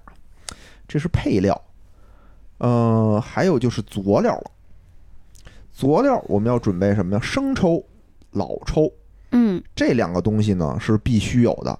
[0.92, 1.62] 这是配料，
[2.58, 4.50] 呃，还有就是佐料了。
[5.72, 7.20] 佐料我们要准备什么呀？
[7.22, 7.84] 生抽、
[8.32, 8.92] 老抽
[9.30, 11.78] 嗯，这两个东西呢是必须有的，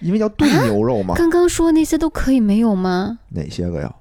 [0.00, 1.14] 因为要炖牛肉嘛。
[1.14, 3.20] 刚刚说那些都可以没有吗？
[3.28, 3.94] 哪些个呀？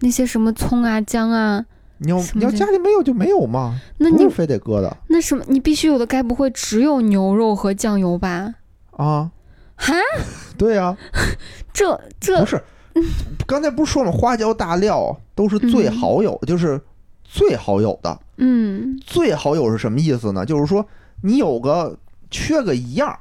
[0.00, 1.62] 那些什么葱啊、姜啊，
[1.98, 8.54] 你要你要家里没有就没有嘛，那你非得搁的那什么，你必须有的，该不会只有牛肉和酱油吧？
[8.92, 9.30] 啊？
[9.76, 9.94] 哈，
[10.58, 10.96] 对呀、
[11.72, 12.60] 这这不是，
[13.46, 16.80] 刚才不是说了，花椒大料都是最好有，就是
[17.24, 18.20] 最好有的。
[18.36, 20.44] 嗯最好有是什么意思呢？
[20.46, 20.86] 就是说
[21.22, 21.98] 你有个
[22.30, 23.18] 缺个一样，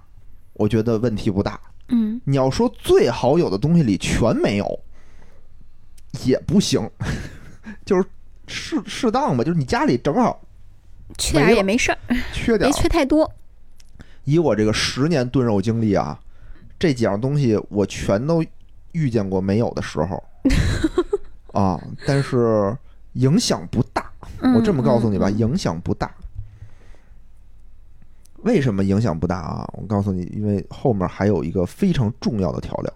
[0.53, 1.59] 我觉得问题不大。
[1.89, 4.79] 嗯你要说最好有的东西里全没有，
[6.25, 6.89] 也不行，
[7.85, 8.03] 就是
[8.47, 10.41] 适适当吧，就是你家里正好
[11.17, 11.97] 缺点也没事儿，
[12.33, 12.75] 缺点没。
[12.75, 13.31] 缺太多。
[14.25, 16.19] 以我这个十年炖肉经历啊，
[16.77, 18.43] 这几样东西我全都
[18.97, 20.23] 遇见过没有的时候
[21.53, 22.75] 啊，但是
[23.13, 24.11] 影响不大。
[24.55, 26.11] 我这么告诉你吧，嗯嗯影响不大。
[28.43, 29.69] 为什么影响不大啊？
[29.73, 32.93] 我告诉你，因为后面还有一个非常重要的调料，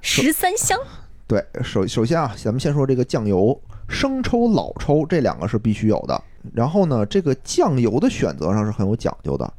[0.00, 0.78] 十三香，
[1.26, 6.22] 对，首首先啊，咱们先说这个酱油，生抽、老抽这两个是必须有的。
[6.52, 9.52] 然后呢，这个酱油的选择上是很有讲究的，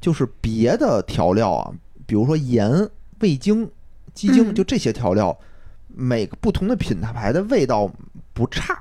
[0.00, 1.70] 就是别的调料啊，
[2.06, 2.88] 比如说盐、
[3.20, 3.70] 味精、
[4.18, 5.38] 鸡精，嗯就这些调料，
[5.86, 7.88] 每个不同的品牌的味道
[8.32, 8.76] 不差，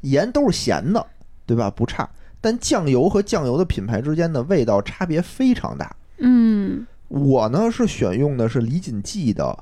[0.00, 1.06] 盐都是咸的，
[1.46, 1.70] 对吧？
[1.70, 2.08] 不差。
[2.40, 5.94] 但酱油和酱油的品牌之间的味道差别非常大。
[6.18, 9.56] 嗯我呢是选用的是李锦记的，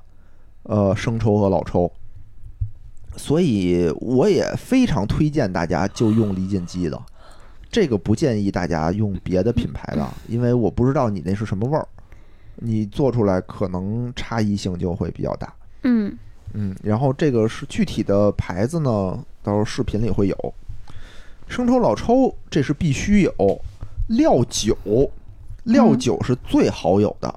[0.62, 1.92] 呃，生抽和老抽，
[3.16, 6.98] 所以我也非常推荐大家就用李锦记的，
[7.70, 11.86] 这个不建议大家用别的品牌的，因为我不知道你那是什么味儿，
[12.56, 15.52] 你做出来可能差异性就会比较大。
[15.84, 16.16] 嗯
[16.54, 20.54] 嗯，然后这个是具体的牌子呢，到时候视频里会有。
[21.48, 23.32] 生抽、老抽这是必须有，
[24.08, 24.76] 料酒，
[25.64, 27.34] 料嗯酒是最好有的，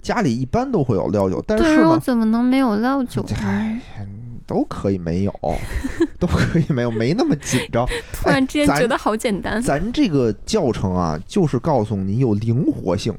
[0.00, 3.36] 家里一般都会有料酒，但是呢，肉怎么能没有料酒呢？
[3.42, 3.80] 哎，
[4.46, 5.32] 都可以没有，
[6.18, 7.86] 都可以没有，没那么紧张。
[8.12, 9.60] 突然之间觉得好简单。
[9.60, 13.14] 咱这个教程啊，就是告诉你有灵活性，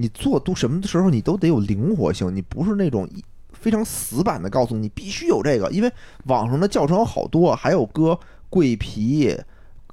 [0.00, 5.92] 你做都什么时候你都得有灵活性，你不是那种一非常死板的告诉你必须有这个，因为
[6.24, 9.36] 网上的教程有好多，还有搁桂皮，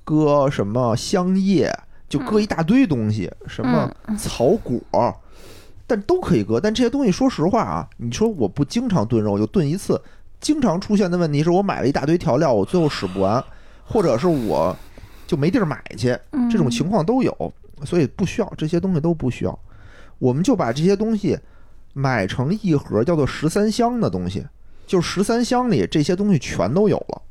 [0.06, 1.72] 搁什么香叶，
[2.08, 4.82] 就搁一大堆东西，什么草果。
[5.90, 10.02] 但都可以搁，但这些东西说实话啊，你说我不经常炖肉，就炖一次，
[10.42, 13.42] 经常出现的问题是我买了一大堆调料，我最后使不完，
[13.86, 14.76] 或者是我
[15.26, 16.50] 就没地儿买去，嗯。
[16.50, 17.54] 这种情况都有，
[17.86, 19.60] 所以不需要这些东西都不需要，
[20.20, 21.38] 我们就把这些东西
[21.94, 24.46] 买成一盒叫做十三香的东西，
[24.86, 27.22] 就十三香里这些东西全都有了。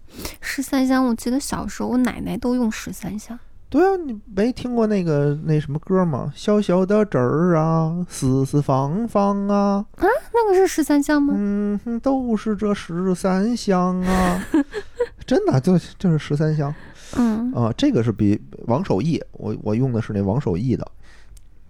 [0.40, 3.38] 十三香，我记得小时候我奶奶都用十三香。
[3.68, 6.33] 对啊，你没听过那个那什么歌吗？
[6.37, 11.35] 小小的纸儿啊，四四方方啊，啊那个是十三香吗？
[11.37, 14.46] 嗯，哼，都是这十三香啊，
[15.27, 16.72] 真的就就是十三香
[17.16, 20.88] 嗯啊，这个是比王守义，我我用的是那王守义的，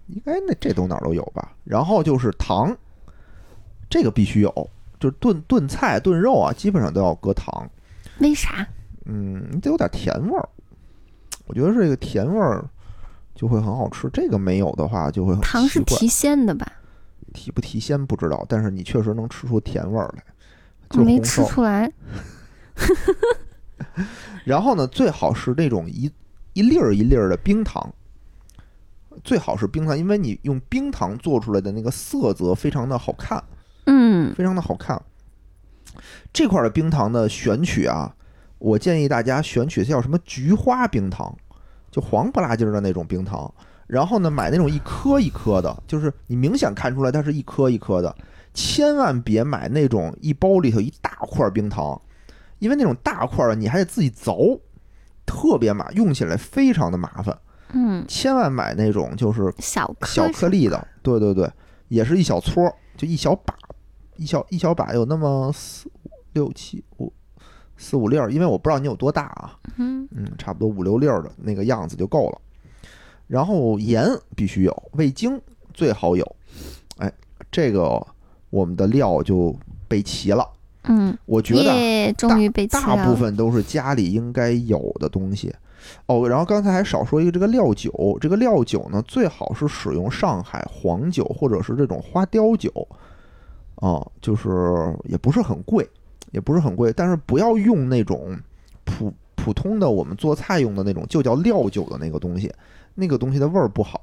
[0.07, 1.53] 应该那这都哪儿都有吧。
[1.65, 2.77] 然后就是糖，
[3.89, 7.69] 这个必须有，就是炖炖菜炖肉啊，基本上都要搁糖，
[8.19, 8.67] 为啥？
[9.05, 10.49] 嗯，你得有点甜味儿，
[11.47, 12.65] 我觉得这个甜味儿
[13.35, 16.67] 就会很好吃，这个没有的话就会很糖是提鲜的吧？
[17.35, 20.25] 提不提鲜不知道，但是你确实能吃出甜味儿来，
[20.91, 21.21] 就我没。
[21.21, 21.93] 吃出来。
[24.45, 26.11] 然后呢，最好是那种一
[26.55, 27.93] 一粒儿一粒儿的冰糖，
[29.25, 33.43] 最好是冰糖，因为你用冰糖做出来的那个色泽非常的好看，
[33.87, 35.01] 嗯非常的好看。
[36.33, 38.15] 这块儿的冰糖的选取啊，
[38.59, 41.35] 我建议大家选取叫什么菊花冰糖，
[41.91, 43.53] 就黄不拉几儿的那种冰糖。
[43.87, 48.15] 然后呢，买那种一颗一颗的，就是你明显看出来它是一颗一颗的，
[48.53, 51.99] 千万别买那种一包里头一大块冰糖，
[52.59, 54.59] 因为那种大块儿的你还得自己凿，
[55.25, 57.39] 特别麻，用起来非常的麻烦。
[57.73, 61.51] 嗯，千万买那种就是小颗小颗粒的，对对对，
[61.89, 63.55] 也是一小撮儿，就一小把，
[64.17, 67.13] 一小一小把有那么四五六七五
[67.77, 72.41] 四五粒儿，因为我不知道你有多大啊，嗯嗯，差不多五六粒儿的那个样子就够了。
[73.27, 75.41] 然后盐必须有，味精
[75.75, 76.37] 最好有，
[76.99, 77.13] 哎，
[77.51, 78.01] 这个
[78.51, 79.55] 我们的料就
[79.89, 80.49] 备齐了。
[80.85, 83.17] 嗯，我觉得啊耶，终于大部。
[83.17, 85.53] 分都是家里应该有的东西。
[86.07, 92.71] 哦，然后刚才还少说一个这个料酒，这个料酒呢，最好是使用上海黄酒或者是这种花雕酒，
[93.77, 94.49] 啊、就是
[95.05, 95.89] 也不是很贵，
[96.33, 98.39] 也不是很贵，但是不要用那种
[98.85, 102.53] 普普通的我们做菜用的那种，就叫料酒的那个东西，
[102.95, 104.01] 那个东西的味儿不好，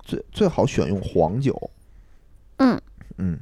[0.00, 1.70] 最最好选用黄酒。
[2.56, 2.80] 嗯
[3.16, 3.38] 嗯，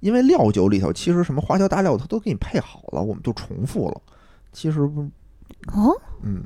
[0.00, 4.00] 因为料酒里头其实什么花椒大料它都给你配好了，我们就重复了。
[4.52, 5.02] 其实不，
[5.72, 6.42] 哦，嗯，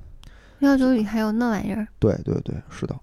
[0.63, 1.87] 料酒里还有那玩意儿。
[1.99, 2.95] 对对对，是的。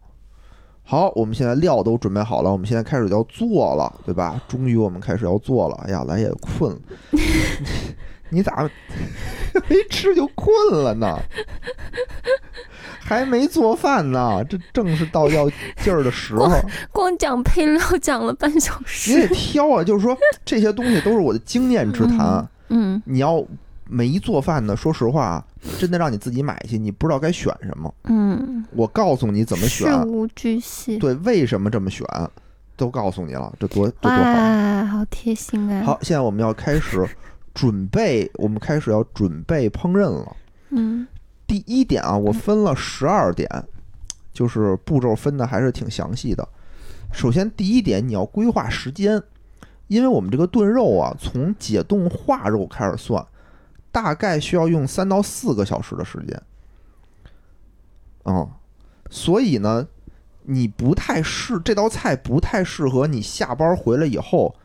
[0.84, 4.42] 好，我们现在料都准备好了，我们现在开始要做了，对吧？
[4.48, 5.76] 终于我们开始要做了。
[5.86, 6.80] 哎呀，来也困了，
[7.12, 7.20] 你
[8.40, 8.68] 你咋
[9.68, 11.20] 没吃就困了呢？
[13.00, 15.50] 还没做饭呢，这正是到要
[15.82, 16.48] 劲儿的时候。
[16.92, 19.28] 光讲配料讲了半小时你。
[19.28, 22.48] 得挑啊，就是说这些东西都是我的经验之谈。
[22.70, 23.44] 嗯你要
[23.90, 25.44] 没做饭呢，说实话，
[25.80, 27.94] 真的让你自己买去，你不知道该选什么。
[28.04, 30.98] 嗯，我告诉你怎么选事选，无巨细。
[30.98, 32.06] 对，为什么这么选，
[32.78, 34.18] 都告诉你了，这多这多好。
[34.18, 35.84] 哇，好贴心啊！
[35.84, 37.04] 好，现在我们要开始
[37.54, 40.36] 准备，我们开始要准备烹饪了。
[40.70, 41.08] 嗯
[41.48, 43.50] 第一点啊，我分了十二点，
[44.32, 46.48] 就是步骤分的还是挺详细的。
[47.12, 49.20] 首先，第一点，你要规划时间，
[49.88, 53.26] 因为我们这个炖肉啊，从解冻化肉开始算，
[53.92, 56.42] 大概需要用三到四个小时的时间。
[58.26, 58.48] 嗯，
[59.10, 59.88] 所以呢，
[60.44, 64.56] 你不太适这道菜不太适合你下班回来以后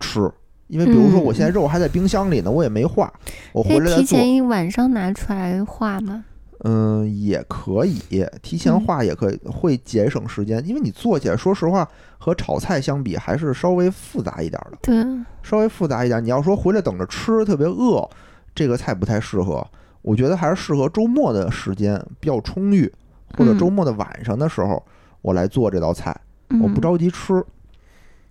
[0.00, 0.30] 吃，
[0.66, 3.12] 因为比如说我现在肉还在冰箱里呢，我也没化，
[3.52, 3.96] 我回来。
[3.96, 6.24] 提前一晚上拿出来化吗？
[6.62, 7.98] 嗯，也可以
[8.42, 16.22] 提前嗯化，也可以会节省时间，因为你做起来，说实话，和炒菜相比还是稍微复杂一点的，对，稍微复杂一点。
[16.22, 18.06] 你要说回来等着吃，特别饿，
[18.54, 19.66] 这个菜不太适合。
[20.02, 22.90] 我觉得还是适合周末的时间比较充裕，
[23.36, 24.82] 或者嗯周末的晚上的时候，
[25.20, 26.18] 我来做这道菜，
[26.62, 27.44] 我不嗯着急吃。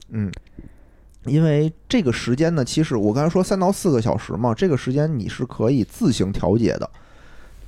[0.10, 0.32] 嗯，
[1.25, 6.89] 因为这个时间呢，其实我刚才说三到四个小时嘛，这个时间你是可以自行调节的，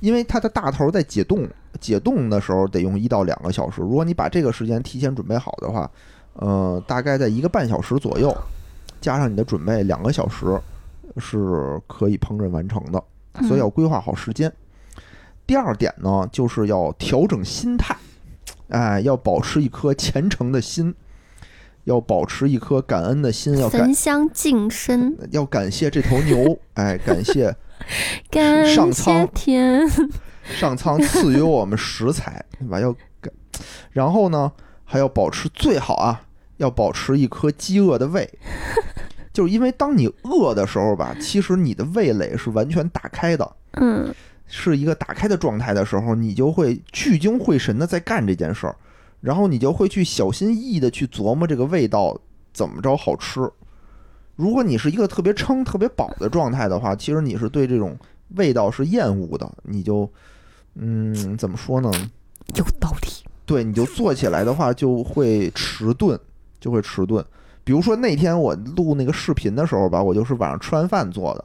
[0.00, 1.48] 因为它的大头在解冻，
[1.80, 3.80] 解冻的时候得用一到两个小时。
[3.80, 5.88] 如果你把这个时间提前准备好的话，
[6.32, 8.36] 呃，大概在一个半小时左右，
[9.00, 10.60] 加上你的准备两个小时，
[11.18, 13.02] 是可以烹饪完成的。
[13.48, 14.52] 所以要规划好时间。
[15.46, 17.96] 第二点呢，就是要调整心态，
[18.68, 20.94] 哎，要保持一颗虔诚的心，
[21.84, 27.54] 要保持一颗感恩的心，要感焚香净身，要感谢这头牛， 哎，感谢
[28.30, 29.88] 感上谢苍天。
[30.44, 32.78] 上苍赐予我们食材，对吧？
[32.80, 33.32] 要感，
[33.90, 34.52] 然后呢，
[34.84, 36.22] 还要保持最好啊，
[36.58, 38.28] 要保持一颗饥饿的胃。
[39.32, 44.14] 就是因为当你饿的时候吧，其实你的味蕾是完全打开的，嗯
[44.46, 48.76] 是一个打开的状态的时候，你就会聚精会神的在干这件事儿，
[49.20, 52.14] 然后你就会去小心翼翼的去琢磨这个味道
[52.52, 53.40] 怎么着好吃。
[54.36, 57.96] 如果你是一个特别撑、特别饱的状态的话，其实你是对这种
[58.36, 60.10] 味道是厌恶的，你就，
[60.74, 61.90] 嗯，怎么说呢？
[62.56, 63.08] 有道理。
[63.46, 66.18] 对，你就做起来的话就会迟钝，
[66.60, 67.24] 就会迟钝。
[67.64, 71.44] 比如说那天我录那个视频的时候吧，我就是晚上吃完饭做的。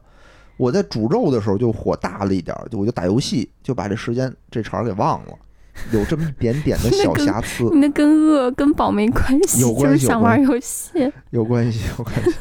[0.57, 5.33] 我在煮肉的时候就火大了一点儿，就我就打游戏，就把这时间这茬儿给忘了，
[5.93, 10.89] 有这么一点点的小瑕疵，那跟饿跟饱没关系，有关就是系想玩游戏。
[11.29, 12.31] 有关系，有关系。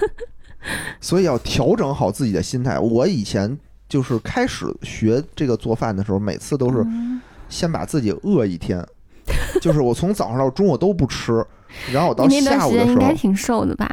[1.01, 2.79] 所以要调整好自己的心态。
[2.79, 8.83] 我以前就是开始学这个做饭的时候，每次都是嗯先把自己饿一天，
[9.61, 11.45] 就是我从早上到中午都不吃，
[11.93, 13.91] 然后我到下午的时候应该挺瘦的吧？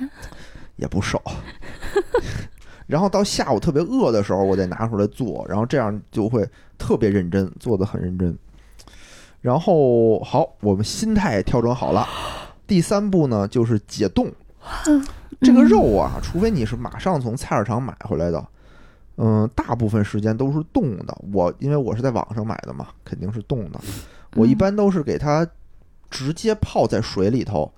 [0.76, 1.22] 也不瘦。
[2.88, 8.38] 然后到下午特别饿的时候，我再拿出来做，然后这样就会特别认真，做的很认真。
[9.41, 12.08] 然后好，我们心态也调整好了。
[12.67, 14.32] 第三步呢，就是解冻。
[15.41, 18.46] 这个肉啊，除非你是马上从菜市场买回来的，
[19.17, 21.17] 嗯，大部分时间都是冻的。
[21.32, 23.80] 我因为我是在网上买的嘛，肯定是冻的。
[24.36, 25.46] 我一般都是给它
[26.13, 27.73] 直接泡在水里头，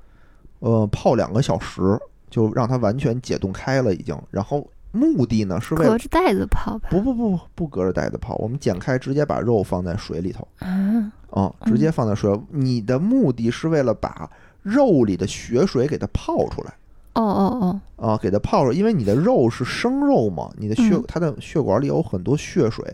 [0.60, 1.98] 呃，泡两个小时，
[2.30, 4.14] 就让它完全解冻开了已经。
[4.30, 6.90] 然后目的呢是为了隔着袋子泡吧。
[6.92, 12.38] 不不不不隔着袋子泡，我们剪开直接把肉放在水里头啊，啊、直接放在水。
[12.50, 14.30] 你的目的是为了把
[14.62, 16.74] 肉里的血水给它泡出来。
[17.14, 22.86] 哦哦哦，啊，给它泡出来，因为你的肉是生肉嘛，你的血、嗯它的血管里有很多血水，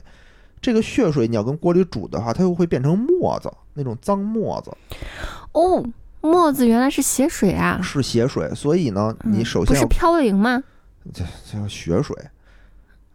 [0.62, 4.72] 这个血水你要跟锅里煮的话，它又会变成沫子，那种脏沫子
[5.54, 5.84] 哦，
[6.22, 7.80] 沫子原来是血水啊！
[7.82, 10.64] 是血水，所以呢，你嗯首先要不是嘌呤吗？
[11.12, 12.16] 这叫血水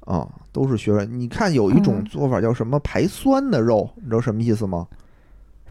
[0.01, 1.07] 啊，都是血水。
[1.07, 4.87] 你看有一种嗯做法叫什么排酸的肉，你知道什么意思吗？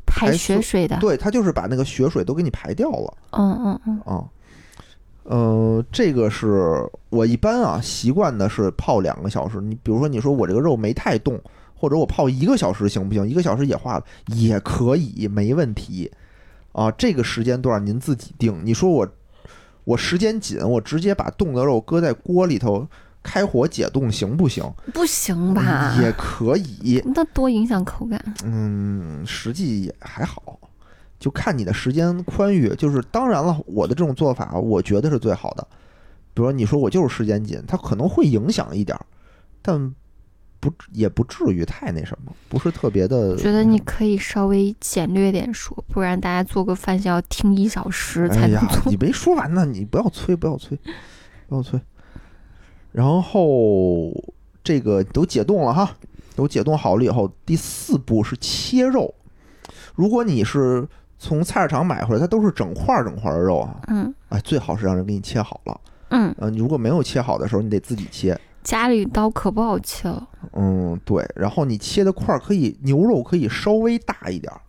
[0.05, 0.97] 排血水的。
[0.99, 3.13] 对，它就是把那个血水都给你排掉了。
[3.31, 4.23] 嗯嗯嗯，啊，
[5.23, 9.59] 呃，这个是我一般啊习惯的是泡两个小时。
[9.59, 11.37] 你比如说，你说我这个肉没太冻，
[11.75, 13.27] 或者我泡一个小时行不行？
[13.27, 16.11] 一个小时也化了也可以，没问题
[16.71, 16.89] 啊。
[16.91, 18.59] 这个时间段您自己定。
[18.63, 19.07] 你说我
[19.83, 22.87] 我时间紧，我直接把冻的肉搁在锅里头
[23.21, 24.63] 开火解冻行不行？
[24.93, 25.95] 不行吧？
[26.01, 28.19] 也可以，那多影响口感。
[28.43, 30.59] 嗯，实际也还好，
[31.19, 32.69] 就看你的时间宽裕。
[32.75, 35.67] 就是当然了，我的这种做法，我觉得是最好的。
[36.33, 39.05] 比如说，你说我就是时间紧，它可能会影响一点儿，
[39.61, 39.93] 但
[40.69, 43.29] 不也不至于太那什么，不是特别的。
[43.31, 48.61] 我觉得你可以稍微简略点说，不然大家做个饭需要听一小时才哎呀。
[48.85, 50.77] 你没说完呢，你不要催，不要催，
[51.47, 51.79] 不要催。
[52.91, 54.11] 然后
[54.63, 55.95] 这个都解冻了哈，
[56.35, 59.13] 都解冻好了以后，第四步是切肉。
[59.95, 60.87] 如果你是
[61.19, 65.81] 从菜市场买回来，它都是整块儿整块儿的肉啊，嗯哎，最好是让人给你切好了。
[66.09, 68.39] 嗯，嗯、你如果没有切好的时候，你得自己切。
[68.65, 70.27] 家里刀可不好切了。
[70.53, 71.23] 嗯，对。
[71.35, 74.59] 然后你切的块儿可以，牛肉可以稍微大一点儿，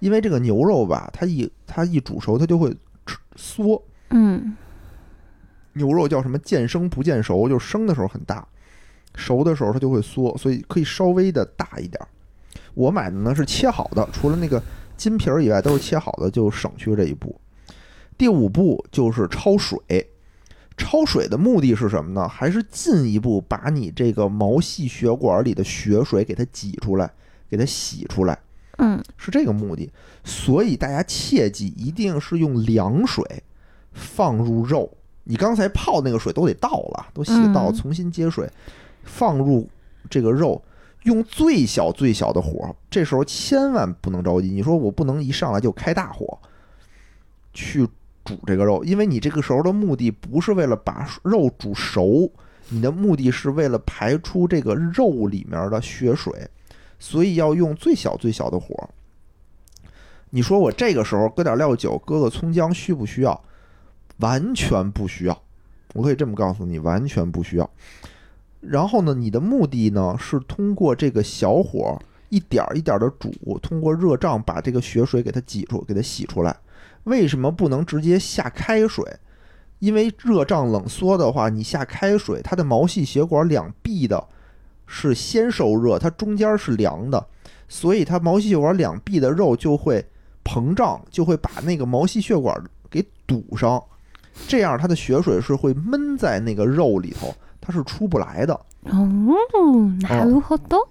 [0.00, 2.70] 因为这个牛肉吧，它一它一煮熟，它就会
[3.04, 3.80] 吃缩。
[4.10, 4.56] 嗯
[5.74, 8.46] 牛肉叫什么见生不见熟，就是生的时候很大，
[9.14, 12.08] 熟的时候它就会缩，所以可以稍微的大一点儿。
[12.72, 14.62] 我买的呢是切好的，除了那个
[14.96, 17.38] 筋皮儿以外都是切好的，就省去了这一步。
[18.16, 19.78] 第五步就是焯水，
[20.76, 22.28] 焯水的目的是什么呢？
[22.28, 27.10] 还是进一步把你这个毛细血管里的血水给它挤出来，
[27.48, 28.38] 给它洗出来，
[28.78, 29.90] 嗯是这个目的。
[30.24, 33.24] 所以大家切记，一定是用凉水
[33.92, 34.90] 放入肉。
[35.22, 38.50] 你刚才泡那个水都得倒了，都洗倒，嗯重新接水，
[39.04, 39.68] 放入
[40.10, 40.62] 这个肉，
[41.04, 42.74] 用最小最小的火。
[42.90, 44.48] 这时候千万不能着急。
[44.48, 46.38] 你说我不能一上来就开大火
[47.52, 47.88] 去
[48.24, 52.30] 煮这个肉，因为你这个时候的目的不是为了把肉煮熟，
[52.70, 56.48] 你的目的是为了排出这个肉里面的血水，
[56.98, 58.88] 所以要用最小最小的火。
[60.30, 63.40] 你说我这个时候搁点料酒，搁个葱姜，需不需要？
[64.18, 65.42] 完全不需要。
[65.92, 67.70] 我可以这么告诉你，完全不需要。
[68.60, 72.00] 然后呢，你的目的呢是通过这个小火
[72.30, 73.30] 一点一点的煮，
[73.62, 76.56] 通过热胀把这个血水给它挤出，给它洗出来。
[77.03, 79.05] 为什么不能直接下开水？
[79.79, 84.21] 因为热胀冷缩的话，你下开水，它的毛细血管两壁的
[84.85, 87.25] 是先受热，它中间是凉的，
[87.69, 90.05] 所以它毛细血管两壁的肉就会
[90.43, 93.81] 膨胀，就会把那个毛细血管给堵上，
[94.49, 98.53] 这样它的血水是会闷在那个肉里头，它是出不来的。
[98.83, 99.07] 哦，
[100.01, 100.87] なるほど。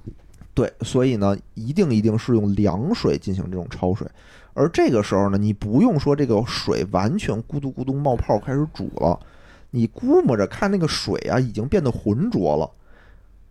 [0.55, 4.09] 对，所以呢，一定一定是用凉水进行这种焯水，
[4.54, 9.20] 而这个时候呢，你不用说这个水完全咕嘟咕嘟冒泡开始煮了，
[9.72, 12.70] 你估摸着看那个水啊已经变得浑浊了，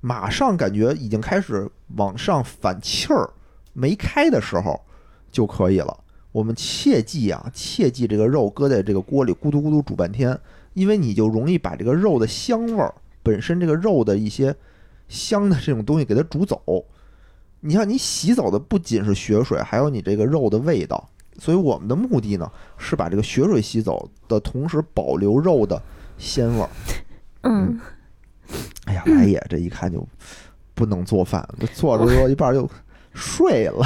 [0.00, 3.28] 马上感觉已经开始往上反气儿，
[3.72, 4.80] 没开的时候
[5.30, 5.98] 就可以了。
[6.30, 10.38] 我们切记啊，切记这个肉搁在这个锅里咕嘟咕嘟煮半天，
[10.72, 14.54] 因为你就容易把这个肉的香味儿，本身这个肉的一些
[15.08, 16.62] 香的这种东西给它煮走。
[17.62, 21.08] 你像，你洗走的不仅是血水，还有你这个肉的味道。
[21.38, 25.80] 所以我们的目的呢，是把这个血水洗走的同时，保留肉的
[26.18, 26.68] 鲜味儿。
[27.42, 27.80] 嗯
[28.84, 30.06] 哎呀，来也这一看就
[30.74, 32.68] 不能做饭，这做着做一半就
[33.14, 33.82] 睡了。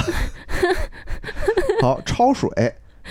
[1.80, 2.50] 好，焯水，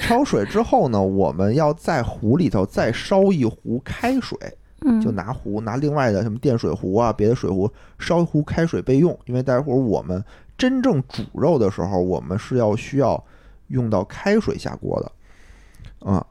[0.02, 4.38] 焯水之后呢，我们要在壶里头再烧一壶开水，
[4.82, 9.18] 嗯，就拿壶，拿另外的什么电水壶啊，别的水壶烧一壶开水备用。
[9.26, 10.22] 因为待会儿我们
[10.58, 13.22] 真正煮肉的时候，我们是要需要
[13.68, 16.26] 用到开水下锅的，啊，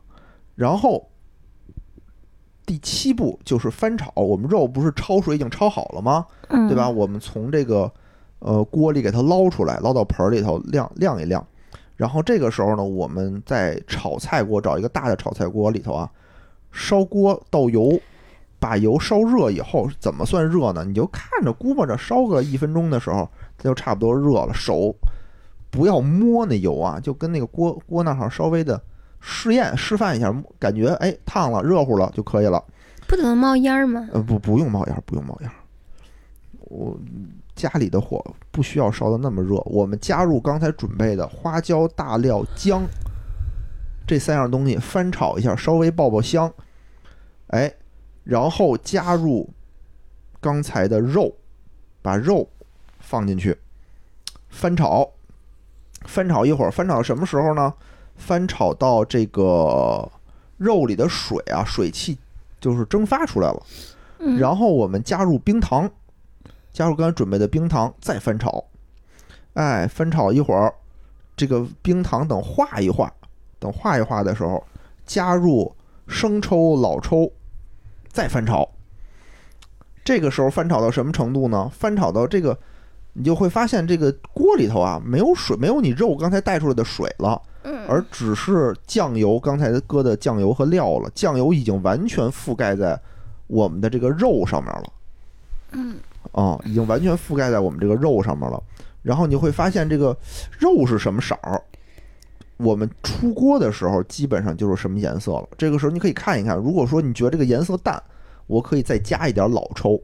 [0.54, 1.08] 然后
[2.64, 4.10] 第七步就是翻炒。
[4.14, 6.26] 我们肉不是焯水已经焯好了吗？
[6.48, 6.88] 嗯对吧？？
[6.88, 7.92] 我们从这个
[8.38, 11.46] 呃锅里给它捞出来，捞到盆儿里头晾晾一晾。
[11.96, 16.10] 然后这个时候呢，我们在炒菜锅找一个大的炒菜锅里头啊，
[16.72, 18.00] 烧锅倒油，
[18.64, 20.82] 把油烧热以后，怎么算热呢？
[20.86, 24.54] 你就看着估摸着烧个一分钟的时候，它就差不多热了。
[24.54, 24.96] 手
[25.70, 28.80] 不要摸那油啊，就跟那个锅锅那儿稍微的
[29.20, 32.64] 试验示范一下，感觉哎烫了热乎了就可以了。
[33.06, 34.08] 不怎么冒烟儿吗？
[34.14, 35.54] 呃，不，不用冒烟儿，不用冒烟儿。
[36.60, 36.98] 我
[37.54, 42.82] 家里的火不需要烧的那么热，我们加入刚才准备的花椒、大料、姜
[44.06, 46.50] 这三样东西，翻炒一下，稍微爆爆香。
[47.48, 47.70] 哎，
[48.24, 49.48] 然后加入
[50.40, 51.36] 刚才的肉，
[52.02, 52.48] 把肉
[52.98, 53.56] 放进去，
[54.48, 55.10] 翻炒，
[56.06, 57.72] 翻炒一会儿，翻炒到什么时候呢？
[58.16, 60.10] 翻炒到这个
[60.56, 62.18] 肉里的水啊，水汽
[62.60, 63.62] 就是蒸发出来了。
[64.20, 65.90] 嗯，然后我们加入冰糖，
[66.72, 68.64] 加入刚才准备的冰糖，再翻炒，
[69.54, 70.72] 哎，翻炒一会儿，
[71.36, 73.12] 这个冰糖等化一化，
[73.58, 74.64] 等化一化的时候，
[75.04, 75.74] 加入
[76.06, 77.30] 生抽、老抽，
[78.14, 78.66] 再翻炒。
[80.04, 81.68] 这个时候翻炒到什么程度呢？
[81.76, 82.56] 翻炒到这个，
[83.14, 87.42] 你就会发现这个锅里头啊，没有水，没有你肉刚才带出来的水了。
[87.64, 92.98] 嗯，而只是酱油，刚才搁的酱油和料了，酱油已经完全覆盖在
[93.48, 94.84] 我们的这个肉上面了。
[95.72, 95.96] 嗯
[96.32, 98.62] 啊、已经完全覆盖在我们这个肉上面了。
[99.02, 100.16] 然后你会发现这个
[100.58, 101.60] 肉是什么色儿，
[102.56, 105.48] 我们出锅的时候基本上就是什么颜色了。
[105.58, 108.02] 这个时候你可以看一看，如果说你觉得这个颜色淡，
[108.46, 109.98] 我可以再加一点老抽；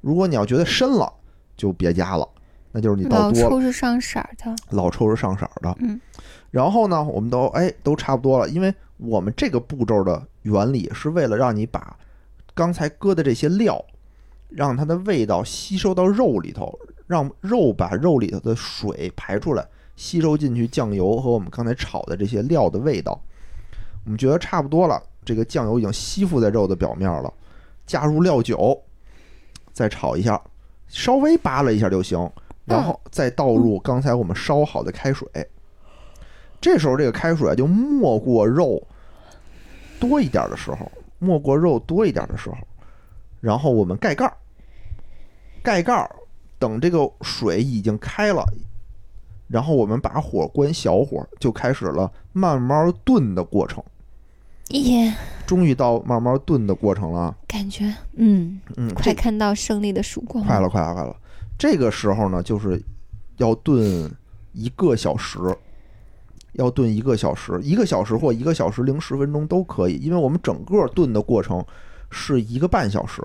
[0.00, 1.12] 如果你要觉得深了，
[1.56, 2.28] 就别加了，
[2.72, 3.48] 那就是你倒多了。
[3.48, 4.54] 抽是上色儿的。
[4.70, 5.74] 老抽是上色儿的。
[5.80, 6.00] 嗯，
[6.50, 11.96] 然后呢，我们都哎都差不多了，因为我们这个步骤的原理是为了让你把
[12.54, 13.82] 刚才搁的这些料，
[14.48, 19.66] 让它的味道吸收到肉里头，让肉把肉里头的水排出来，
[20.02, 23.16] 吸收进去酱油和我们刚才炒的这些料的味道。
[24.04, 27.32] 我们觉得差不多了，这个酱油已经吸附在肉的表面了，
[27.86, 28.82] 加入料酒，
[29.72, 30.42] 再炒一下，
[30.88, 32.28] 稍微扒拉一下就行，
[32.64, 35.28] 然后再倒入刚才我们烧好的开水。
[36.60, 38.84] 这时候这个开水啊就没过肉
[40.00, 40.90] 多一点的时候，
[41.20, 42.56] 没过肉多一点的时候，
[43.40, 44.36] 然后我们盖盖儿，
[45.62, 46.10] 盖盖儿，
[46.58, 48.44] 等这个水已经开了，
[49.52, 53.84] 然后我们把火关小火，就开始了慢慢炖的过程。
[54.70, 55.12] 耶，
[55.46, 61.14] 终于到慢慢炖的过程了，感觉嗯，嗯，快看到胜利的曙光，快了，快了，快了。
[61.58, 62.82] 这个时候呢，就是
[63.36, 64.10] 要炖
[64.52, 65.38] 一个小时，
[66.54, 71.62] 要炖一个小时，一个小时或一个小时零十分钟都可以，因为我们整个炖的过程
[72.10, 73.22] 是一个半小时，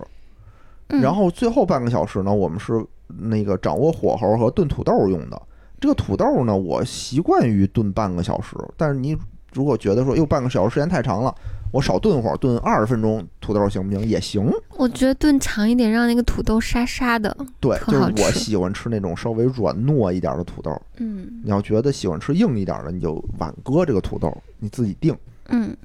[0.90, 5.42] 嗯然后最后半个小时呢，我们是那个掌握火候和炖土豆用的。
[5.80, 9.18] 这个土豆呢，我习惯于炖半个小时，但是你
[9.54, 11.34] 如果觉得说，哟，半个小时时间太长了，
[11.72, 14.06] 我少炖会儿，炖二十分钟土豆行不行？
[14.08, 14.52] 也行。
[14.76, 20.80] 我觉得炖长一点，让那个土豆沙沙的，对，就是我喜欢吃那种稍微软糯一点的土豆。
[20.98, 25.16] 嗯你要觉得喜欢吃硬一点的，你就晚搁这个土豆，你自己定。
[25.50, 25.76] 嗯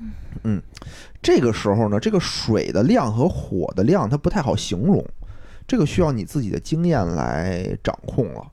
[0.42, 0.60] 嗯
[1.22, 5.04] 这个时候呢，这个水的量和火的量它不太好形容，
[5.68, 8.44] 这个需要你自己的经验来掌控了。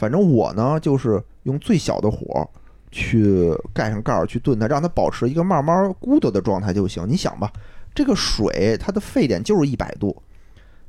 [0.00, 2.48] 反正我呢，就是用最小的火
[2.90, 7.06] 去盖上盖儿去炖它，让它保持一个慢慢咕嘟的状态就行。
[7.06, 7.52] 你想吧，
[7.94, 10.16] 这个水它的沸点就是一百度，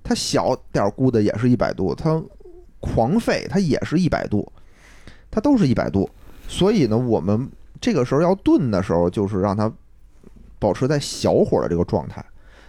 [0.02, 2.24] 它小点儿咕的也是一百度，它
[2.80, 4.50] 狂沸它也是一百度，
[5.30, 6.10] 它都是一百度。
[6.48, 7.52] 所以呢，我们
[7.82, 9.70] 这个时候要炖的时候，就是让它
[10.58, 12.26] 保持在小火的这个状态。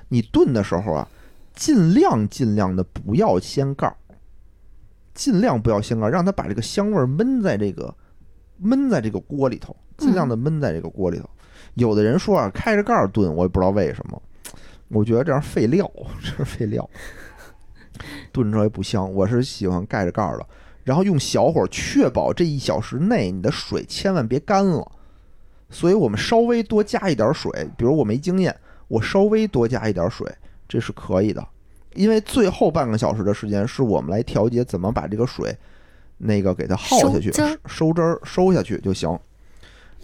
[0.08, 1.08] 你炖的时候啊，
[1.54, 3.94] 尽量尽量的不要掀盖儿，
[5.14, 7.94] 尽量不要掀盖儿，让它把这个香味儿闷在这个
[8.58, 11.28] 闷在这个锅里头，尽量的闷在这个锅里头。
[11.74, 14.22] 有的人说啊，开着盖儿炖，我也不知道为什么，
[14.88, 15.90] 我觉得这样费料，
[16.22, 16.88] 这是费料，
[18.30, 19.10] 炖出来不香。
[19.12, 20.46] 我是喜欢盖着盖儿的，
[20.84, 24.90] 然后用小火，确保这一小时内你的水千万别干了。
[25.70, 28.54] 所以我们稍微多加一点水，比如我没经验，
[28.88, 30.30] 我稍微多加一点水，
[30.68, 31.42] 这是可以的。
[31.94, 35.56] 因为最后半个小时的时间是我们来调节怎么把这个水
[36.18, 37.32] 那个给它耗下去，
[37.66, 39.18] 收汁儿收下去就行。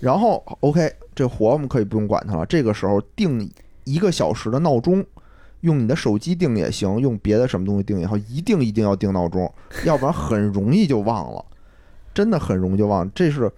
[0.00, 2.46] 然后 OK，这火我们可以不用管它了。
[2.46, 3.50] 这个时候定
[3.84, 5.04] 一个小时的闹钟，
[5.62, 9.52] 用你的手机定也行，用别的什么东西定也好，一定一定要定闹钟，
[9.84, 11.44] 要不然很容易就忘了，
[12.14, 13.10] 真的很容易就忘。
[13.12, 13.50] 这是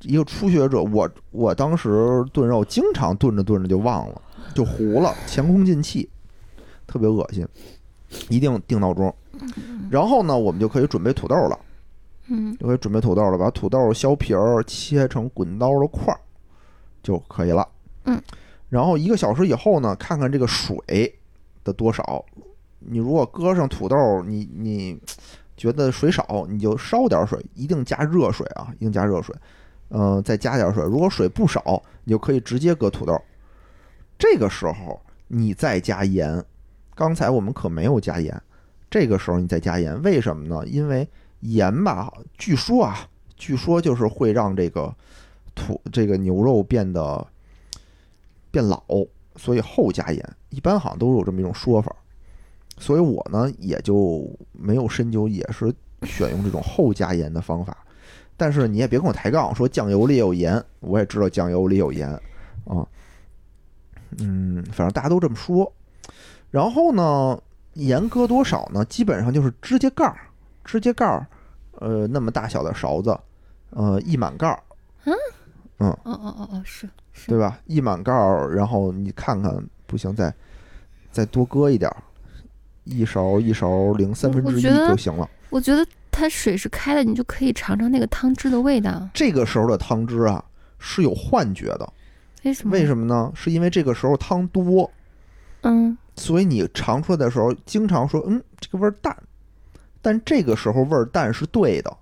[0.00, 4.22] 一个初学者，我我当时炖肉经常炖着炖着就忘了，
[4.54, 6.08] 就糊了，前功尽弃，
[6.94, 7.44] 特别恶心。
[8.28, 9.12] 一定定闹钟，
[9.90, 11.58] 然后呢，我们就可以准备土豆了。
[12.28, 16.20] 嗯就可以准备土豆了，把土豆削皮儿，切成滚刀的块儿
[17.02, 17.68] 就可以了。
[18.04, 18.22] 嗯，
[18.68, 21.12] 然后一个小时以后呢，看看这个水
[21.64, 22.24] 的多少。
[22.78, 24.96] 你如果搁上土豆，你你
[25.56, 29.34] 觉得水少，你就烧点水，一定加热水啊，一定加热水。
[29.88, 30.84] 嗯、再加点水。
[30.84, 33.20] 如果水不少，你就可以直接搁土豆。
[34.16, 36.42] 这个时候你再加盐，
[36.94, 38.40] 刚才我们可没有加盐，
[38.90, 40.66] 这个时候你再加盐，为什么呢？
[40.66, 41.08] 因为
[41.40, 44.94] 盐吧，据说啊，据说就是会让这个
[45.54, 47.26] 土这个牛肉变得
[48.50, 48.82] 变老，
[49.36, 50.36] 所以后加盐。
[50.50, 51.94] 一般好像都有这么一种说法，
[52.78, 55.74] 所以我呢也就没有深究，也是
[56.04, 57.76] 选用这种后加盐的方法。
[58.36, 62.08] 但是你也别跟我抬杠，说酱油里有盐，我也知道酱油里有盐
[62.64, 62.86] 啊。
[64.18, 65.72] 嗯，反正大家都这么说。
[66.54, 67.36] 然后呢，
[67.72, 68.84] 盐搁多少呢？
[68.84, 70.16] 基本上就是指甲盖儿，
[70.64, 71.26] 指甲盖儿，
[71.80, 73.18] 呃，那么大小的勺子，
[73.70, 74.62] 呃，一满盖儿，
[75.02, 75.12] 嗯
[75.78, 77.58] 嗯哦哦哦哦，是是，对吧？
[77.66, 79.52] 一满盖儿，然后你看看，
[79.88, 80.32] 不行再
[81.10, 81.96] 再多搁一点儿，
[82.84, 85.28] 一勺一勺零三分之一就行了。
[85.50, 89.08] 我觉得它水是开的，你就可以尝尝那个汤汁的味道。
[89.12, 90.44] 这个时候的汤汁啊
[90.78, 91.92] 是有幻觉的，
[92.44, 92.70] 为什么？
[92.70, 93.32] 为什么呢？
[93.34, 94.88] 是因为这个时候汤多，
[95.64, 99.16] 嗯所以你尝出来的时候，经常说，嗯，这个味儿淡，
[100.00, 101.94] 但这个时候味儿淡是对的。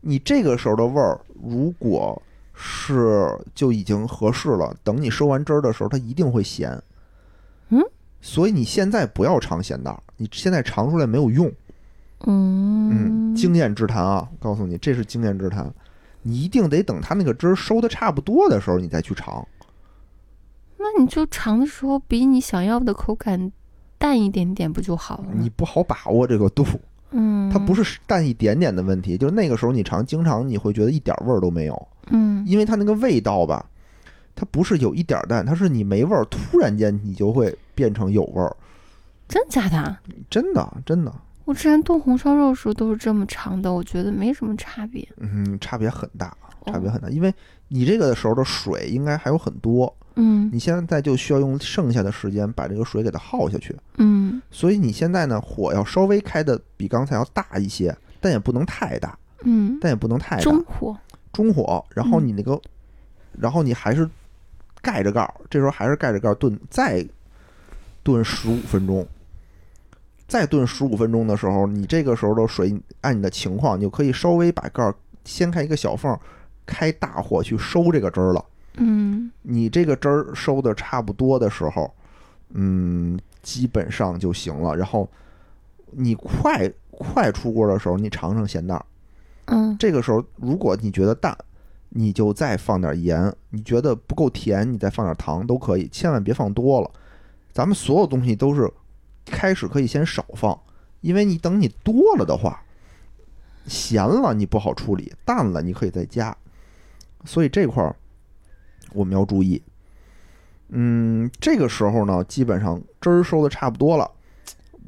[0.00, 2.20] 你这个时候的味儿，如果
[2.54, 6.76] 是就已经合适了，等你收完汁儿的时候，它一定会咸。
[7.68, 7.80] 嗯，
[8.20, 11.52] 所以你现在不要尝咸淡儿，你现在尝出来没有用。
[12.26, 15.72] 嗯嗯，经验之谈啊，告诉你，这是经验之谈。
[16.22, 19.46] 你一定得等它那个汁儿收的差不多的时候，你再去尝。
[20.78, 23.50] 那你就尝的时候比你想要的口感
[23.98, 25.30] 淡一点点不就好了吗？
[25.34, 26.64] 你不好把握这个度，
[27.10, 31.88] 嗯，它不是淡一点点的问题，就是那个时候你尝，经常你会觉得一点味儿都没有。
[32.10, 33.64] 嗯因为它那个味道吧，
[34.34, 38.54] 它不是有一点儿淡，它是你没味儿，突然间你就会变成有味儿，
[39.26, 39.96] 真假的？
[40.30, 41.12] 真的真的，
[41.46, 45.08] 我之前炖红烧肉时候都是这么尝的，我觉得没什么差别。
[45.16, 46.92] 嗯，差别很大，差别哦。
[46.92, 47.32] 很大，因为
[47.68, 50.50] 你这个时候的水应该还有很多，嗯。
[50.52, 54.40] 你现在就需要用剩下的时间把这个水给它耗下去，嗯。
[54.50, 60.96] 所以你现在呢火要稍微开的比刚才要大一些，但也不能太大，嗯，但也不能太大，中火。
[61.32, 62.26] 中火，然后嗯。
[62.28, 62.60] 你那个，
[63.38, 64.08] 然后你还是
[64.80, 67.04] 盖着盖儿，这时候还是盖着盖儿炖，再
[68.02, 69.06] 炖十五分钟，
[70.26, 74.94] 再炖十五分钟的时候，你这个时候的水，按你的情况，你就可以稍微把盖儿
[75.24, 76.18] 掀开一个小缝，
[76.66, 78.44] 开大火去收这个汁儿了。
[78.78, 81.90] 嗯你这个汁儿收的差不多的时候，
[82.50, 84.76] 嗯，基本上就行了。
[84.76, 85.08] 然后
[85.92, 88.84] 你快快出锅的时候，你尝尝咸淡儿。
[89.46, 91.34] 嗯这个时候，如果你觉得淡，
[91.88, 96.90] 你就再放点盐；你觉得不够甜，你再放点糖都可以，千万别放多了。
[97.52, 98.70] 咱们所有东西都是
[99.24, 100.58] 开始可以先少放，
[101.00, 102.60] 因为你等你多了的话，
[103.66, 106.36] 咸了你不好处理，淡了你可以再加。
[107.26, 107.94] 所以这块儿
[108.92, 109.60] 我们要注意。
[110.68, 114.10] 嗯，这个时候呢，基本上汁儿收的差不多了，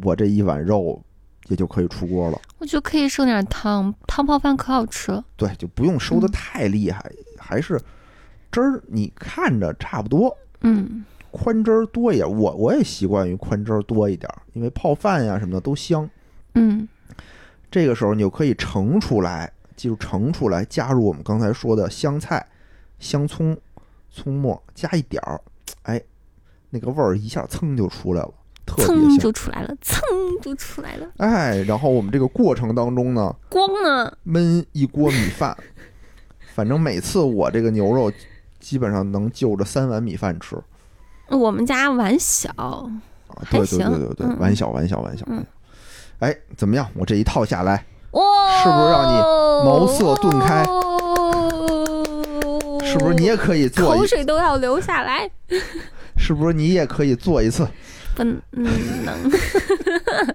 [0.02, 1.00] 我这一碗肉
[1.48, 2.40] 也就可以出锅了。
[2.58, 5.24] 我觉得可以剩点汤，汤泡饭可好吃了。
[5.36, 7.04] 对，就不用收的嗯太厉害，
[7.38, 7.80] 还是
[8.50, 12.28] 汁儿你看着差不多，嗯宽汁儿多一点。
[12.28, 16.08] 我我也习惯于宽汁儿多一点儿，因为泡饭呀什么的都香。
[16.54, 16.88] 嗯
[17.70, 22.44] 这个时候你就可以盛出来，记住盛出来，加入我们刚才说的香菜、
[22.98, 23.56] 香葱、
[24.10, 25.40] 葱末，加一点儿，
[25.84, 26.02] 哎，
[26.70, 28.34] 那个味儿一下噌就出来了，
[28.66, 29.18] 特别噌香。
[29.18, 30.02] 就出来了，噌
[30.42, 31.08] 就出来了。
[31.18, 34.12] 哎，然后我们这个过程当中呢，光呢？
[34.26, 35.56] 焖一锅米饭，
[36.54, 38.12] 反正每次我这个牛肉
[38.58, 40.60] 基本上能就着三碗米饭吃
[41.28, 43.46] 我们家碗小，啊！
[43.48, 45.24] 对对对对对碗，嗯碗小碗小碗小。
[45.28, 45.46] 嗯
[46.18, 46.90] 哎，怎么样？
[46.94, 49.18] 我这一套下来，哇，是不是让你
[49.64, 52.04] 茅塞顿开哦
[52.82, 53.98] 是不是你也可以做一？
[53.98, 55.30] 口水都要流下来？
[56.16, 57.68] 是不是你也可以做一次？
[58.14, 59.30] 不能，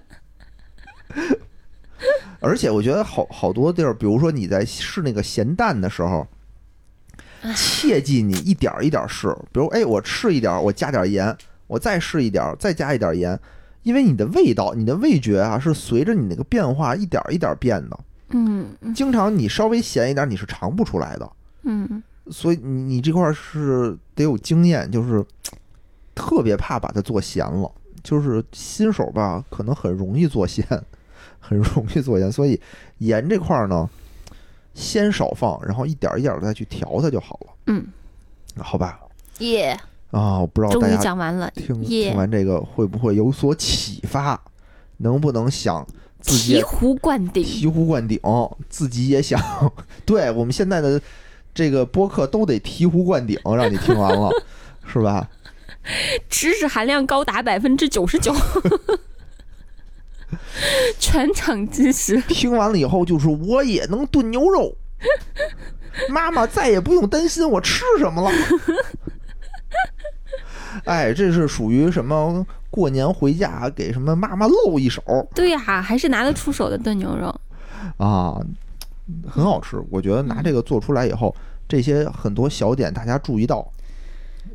[2.40, 6.26] 而且我觉得好好多地儿，比如说你在试那个咸淡的时候，
[7.54, 9.28] 切记你一点儿一点儿试。
[9.52, 13.38] 比如，哎，我试一点儿，我加点盐，我再试一点儿，再加一点儿盐，
[13.84, 17.98] 因为你的味道、你的味觉啊，是随着你那个变化一点儿一点儿变的。
[18.30, 18.66] 嗯
[18.96, 21.30] 经常你稍微咸一点儿，你是尝不出来的。
[21.62, 25.24] 嗯所以你你这块儿是得有经验，就是
[26.14, 27.70] 特别怕把它做咸了。
[28.02, 30.66] 就是新手吧，可能很容易做咸，
[31.40, 32.30] 很容易做咸。
[32.30, 32.60] 所以
[32.98, 33.88] 盐这块儿呢，
[34.74, 37.86] 先少放，然后一点儿一点再去调它就好了，嗯，
[38.58, 39.00] 好吧？
[39.38, 39.78] 耶，
[40.14, 44.40] 啊，我不知道大家讲完了，听听完这个会不会有所启发，
[44.98, 45.84] 能不能想
[46.20, 47.44] 自己醍醐灌顶。
[47.44, 48.20] 醍醐灌顶，
[48.68, 49.40] 自己也想。
[50.06, 51.00] 对我们现在的
[51.52, 54.30] 这个播客都得醍醐灌顶，让你听完了，
[54.86, 55.28] 是吧？
[56.30, 58.34] 知识含量高达百分之九十九，
[60.98, 62.20] 全场知识。
[62.22, 64.76] 听完了以后就是我也能炖牛肉，
[66.08, 68.30] 妈妈再也不用担心我吃什么了。
[70.84, 72.46] 哎，这是属于什么？
[72.70, 75.00] 过年回家给什么妈妈露一手
[75.32, 77.32] 对呀、还是拿得出手的炖牛肉。
[77.98, 78.36] 啊，
[79.28, 79.80] 很好吃。
[79.90, 81.32] 我觉得拿这个做出来以后，
[81.68, 83.64] 这些很多小点大家注意到。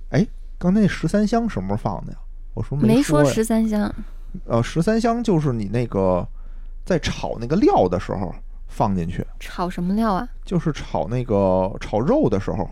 [0.10, 2.18] 哎，刚才那十三香什么时候放的呀？
[2.54, 3.94] 我说没说呀十三香，
[4.46, 6.28] 呃，十三香就是你那个
[6.84, 8.36] 在炒那个料的时候
[8.68, 10.28] 放进去，炒什么料啊？
[10.44, 12.70] 就是炒那个炒肉的时候，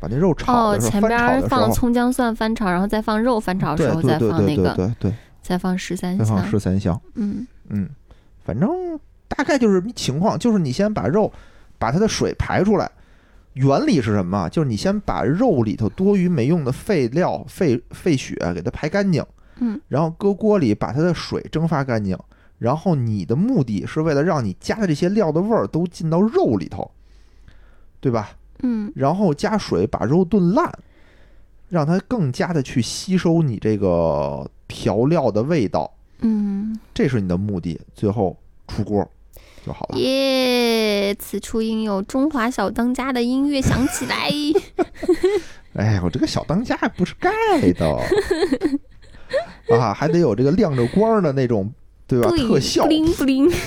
[0.00, 6.50] 把那肉炒哦，前边儿放，葱姜蒜翻炒，然后再放肉翻炒的时候再对对对放那个，对对对，再放十三再放香。
[6.50, 7.88] 十三香，嗯嗯，
[8.42, 8.68] 反正
[9.28, 11.30] 大概就是情况，就是你先把肉
[11.78, 12.90] 把它的水排出来。
[13.54, 14.48] 原理是什么？
[14.48, 19.22] 就是你先把肉里头多余没用的废料、废废血给它排干净，
[19.58, 22.16] 嗯，然后搁锅里把它的水蒸发干净，
[22.58, 26.88] 然后你的目的是为了让你加的这些料的味儿都进到肉里头，
[28.00, 28.30] 对吧？
[28.62, 30.72] 嗯然后加水把肉炖烂，
[31.68, 37.80] 让它更加的去吸收你这个调料的味道，嗯，这是你的目的。
[37.94, 38.36] 最后
[38.68, 39.08] 出锅
[39.64, 39.98] 就好了。
[39.98, 41.14] 耶！
[41.14, 44.30] 此处应有中华小当家的音乐响起来。
[45.74, 47.30] 哎，我这个小当家不是盖
[47.72, 47.88] 的
[49.78, 51.72] 啊，还得有这个亮着光的那种，
[52.06, 52.28] 对吧？
[52.30, 53.50] 对，特效不灵不灵。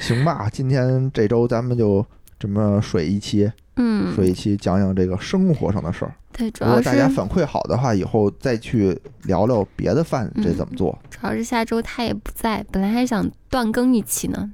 [0.00, 0.48] 行吧？
[0.50, 2.04] 今天这周咱们就
[2.38, 6.14] 这么水一期，嗯，水一期讲讲这个生活上的事儿。
[6.32, 10.98] 对，主如果要是大家反馈好的话，以后再去聊聊别的饭这嗯怎么做。
[11.10, 14.50] 主要是下周他也不在，本来还想断更一期呢，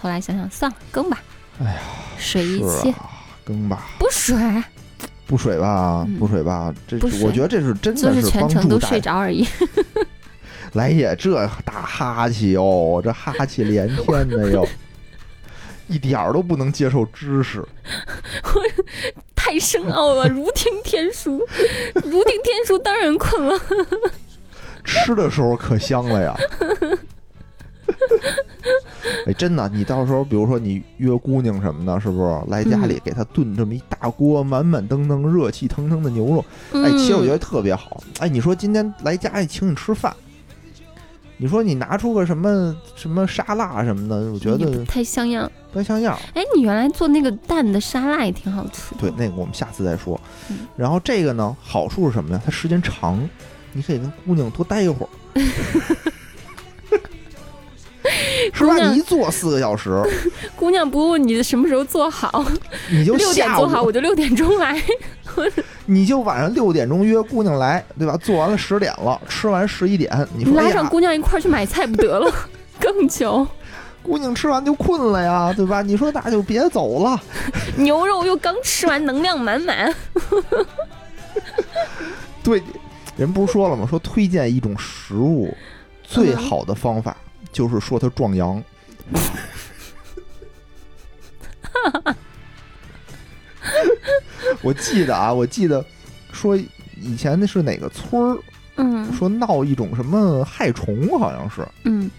[0.00, 1.22] 后来想想算了，更吧。
[1.58, 1.80] 哎呀，
[2.16, 3.10] 水一期啊，
[3.44, 4.34] 更吧，不水，
[5.26, 8.80] 不水吧，嗯不水吧，这我觉得这是真就是的是全程都。
[8.80, 9.44] 睡着而已。
[10.72, 14.66] 来也这大哈气哟，这哈气连天的哟，
[15.88, 17.64] 一点儿都不能接受知识。
[19.34, 21.38] 太深奥了， 如听天书，
[22.04, 23.58] 如听天书，当然困了。
[24.84, 26.36] 吃的时候可香了呀！
[29.26, 36.44] 哎，真的，你到时候比如说你约姑娘什么的，是不是来家里给她炖这么一大锅满满登登、热气腾腾的牛肉？
[36.72, 38.02] 哎，其实我觉得得特别好。
[38.20, 40.14] 哎，你说今天来家里请你吃饭，
[41.40, 45.50] 你说你拿出个什么什么沙拉什么的，我觉得不太像样。
[45.72, 46.18] 不像样。
[46.34, 49.00] 哎，你原来做那个蛋的沙拉也挺好吃的。
[49.00, 50.20] 对，那个我们下次再说
[50.50, 50.66] 嗯。
[50.76, 52.42] 然后这个呢，好处是什么呀？
[52.44, 53.26] 它时间长，
[53.72, 55.08] 你可以跟姑娘多待一会儿。
[58.52, 58.76] 是吧？
[58.76, 60.02] 你一坐四个小时，
[60.56, 62.44] 姑娘不问你什么时候做好，
[62.90, 64.80] 你就六点下做好，我就六点钟来。
[65.86, 68.16] 你就晚上六点钟约姑娘来，对吧？
[68.16, 72.32] 做完了十点了，吃完十一点，你说拉上姑娘一块儿去买菜不得了，
[72.80, 73.46] 更久。
[74.02, 75.82] 姑娘吃完就困了呀，对吧？
[75.82, 77.20] 你说那就别走了。
[77.76, 79.94] 牛肉又刚吃完，能量满满。
[82.42, 82.62] 对，
[83.16, 83.86] 人不是说了吗？
[83.88, 85.54] 说推荐一种食物，
[86.02, 87.16] 最嗯好的方法
[87.52, 88.62] 就是说他壮阳。
[94.62, 95.84] 我记得啊，我记得
[96.32, 96.56] 说
[97.00, 98.38] 以前那是哪个村儿，
[98.76, 102.10] 嗯说闹一种什么害虫，好像是，嗯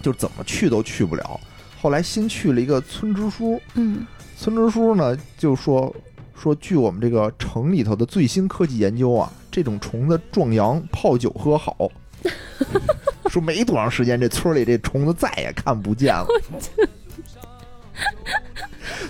[0.00, 1.40] 就怎么去都去不了。
[1.80, 4.06] 后来新去了一个村支书，嗯，
[4.36, 5.92] 村支书呢就说
[6.36, 11.90] 说，据我们这个城里头的最新科技研究啊，这种虫子壮阳，泡酒喝好。
[13.32, 16.26] 说没多长时间，这村里这虫子再也看不见了，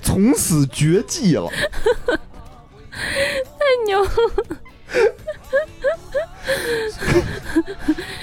[0.00, 1.50] 从此绝迹了。
[2.92, 4.06] 太牛！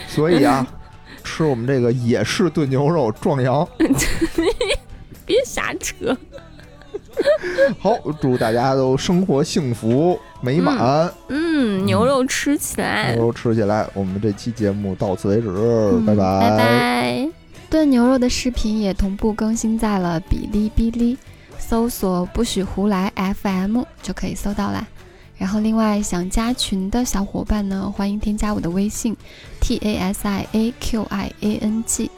[0.08, 0.66] 所以啊，
[1.22, 3.68] 吃我们这个野式炖牛肉壮阳。
[5.26, 6.16] 别瞎扯。
[7.80, 7.92] 好，
[8.22, 13.14] 祝大家都生活幸福美满，嗯，牛肉吃起来。
[13.16, 13.88] 牛肉吃起来。
[13.94, 17.30] 我们这期节目到此为止，嗯拜拜拜。
[17.70, 21.18] 炖牛肉的视频也同步更新在了哔哩哔哩，
[21.58, 24.88] 搜索“不许胡来 FM” 就可以搜到啦。
[25.38, 29.16] 然后，另外想加群的小伙伴呢，欢迎添加我的微信
[29.62, 32.10] t a s i a q i a n g。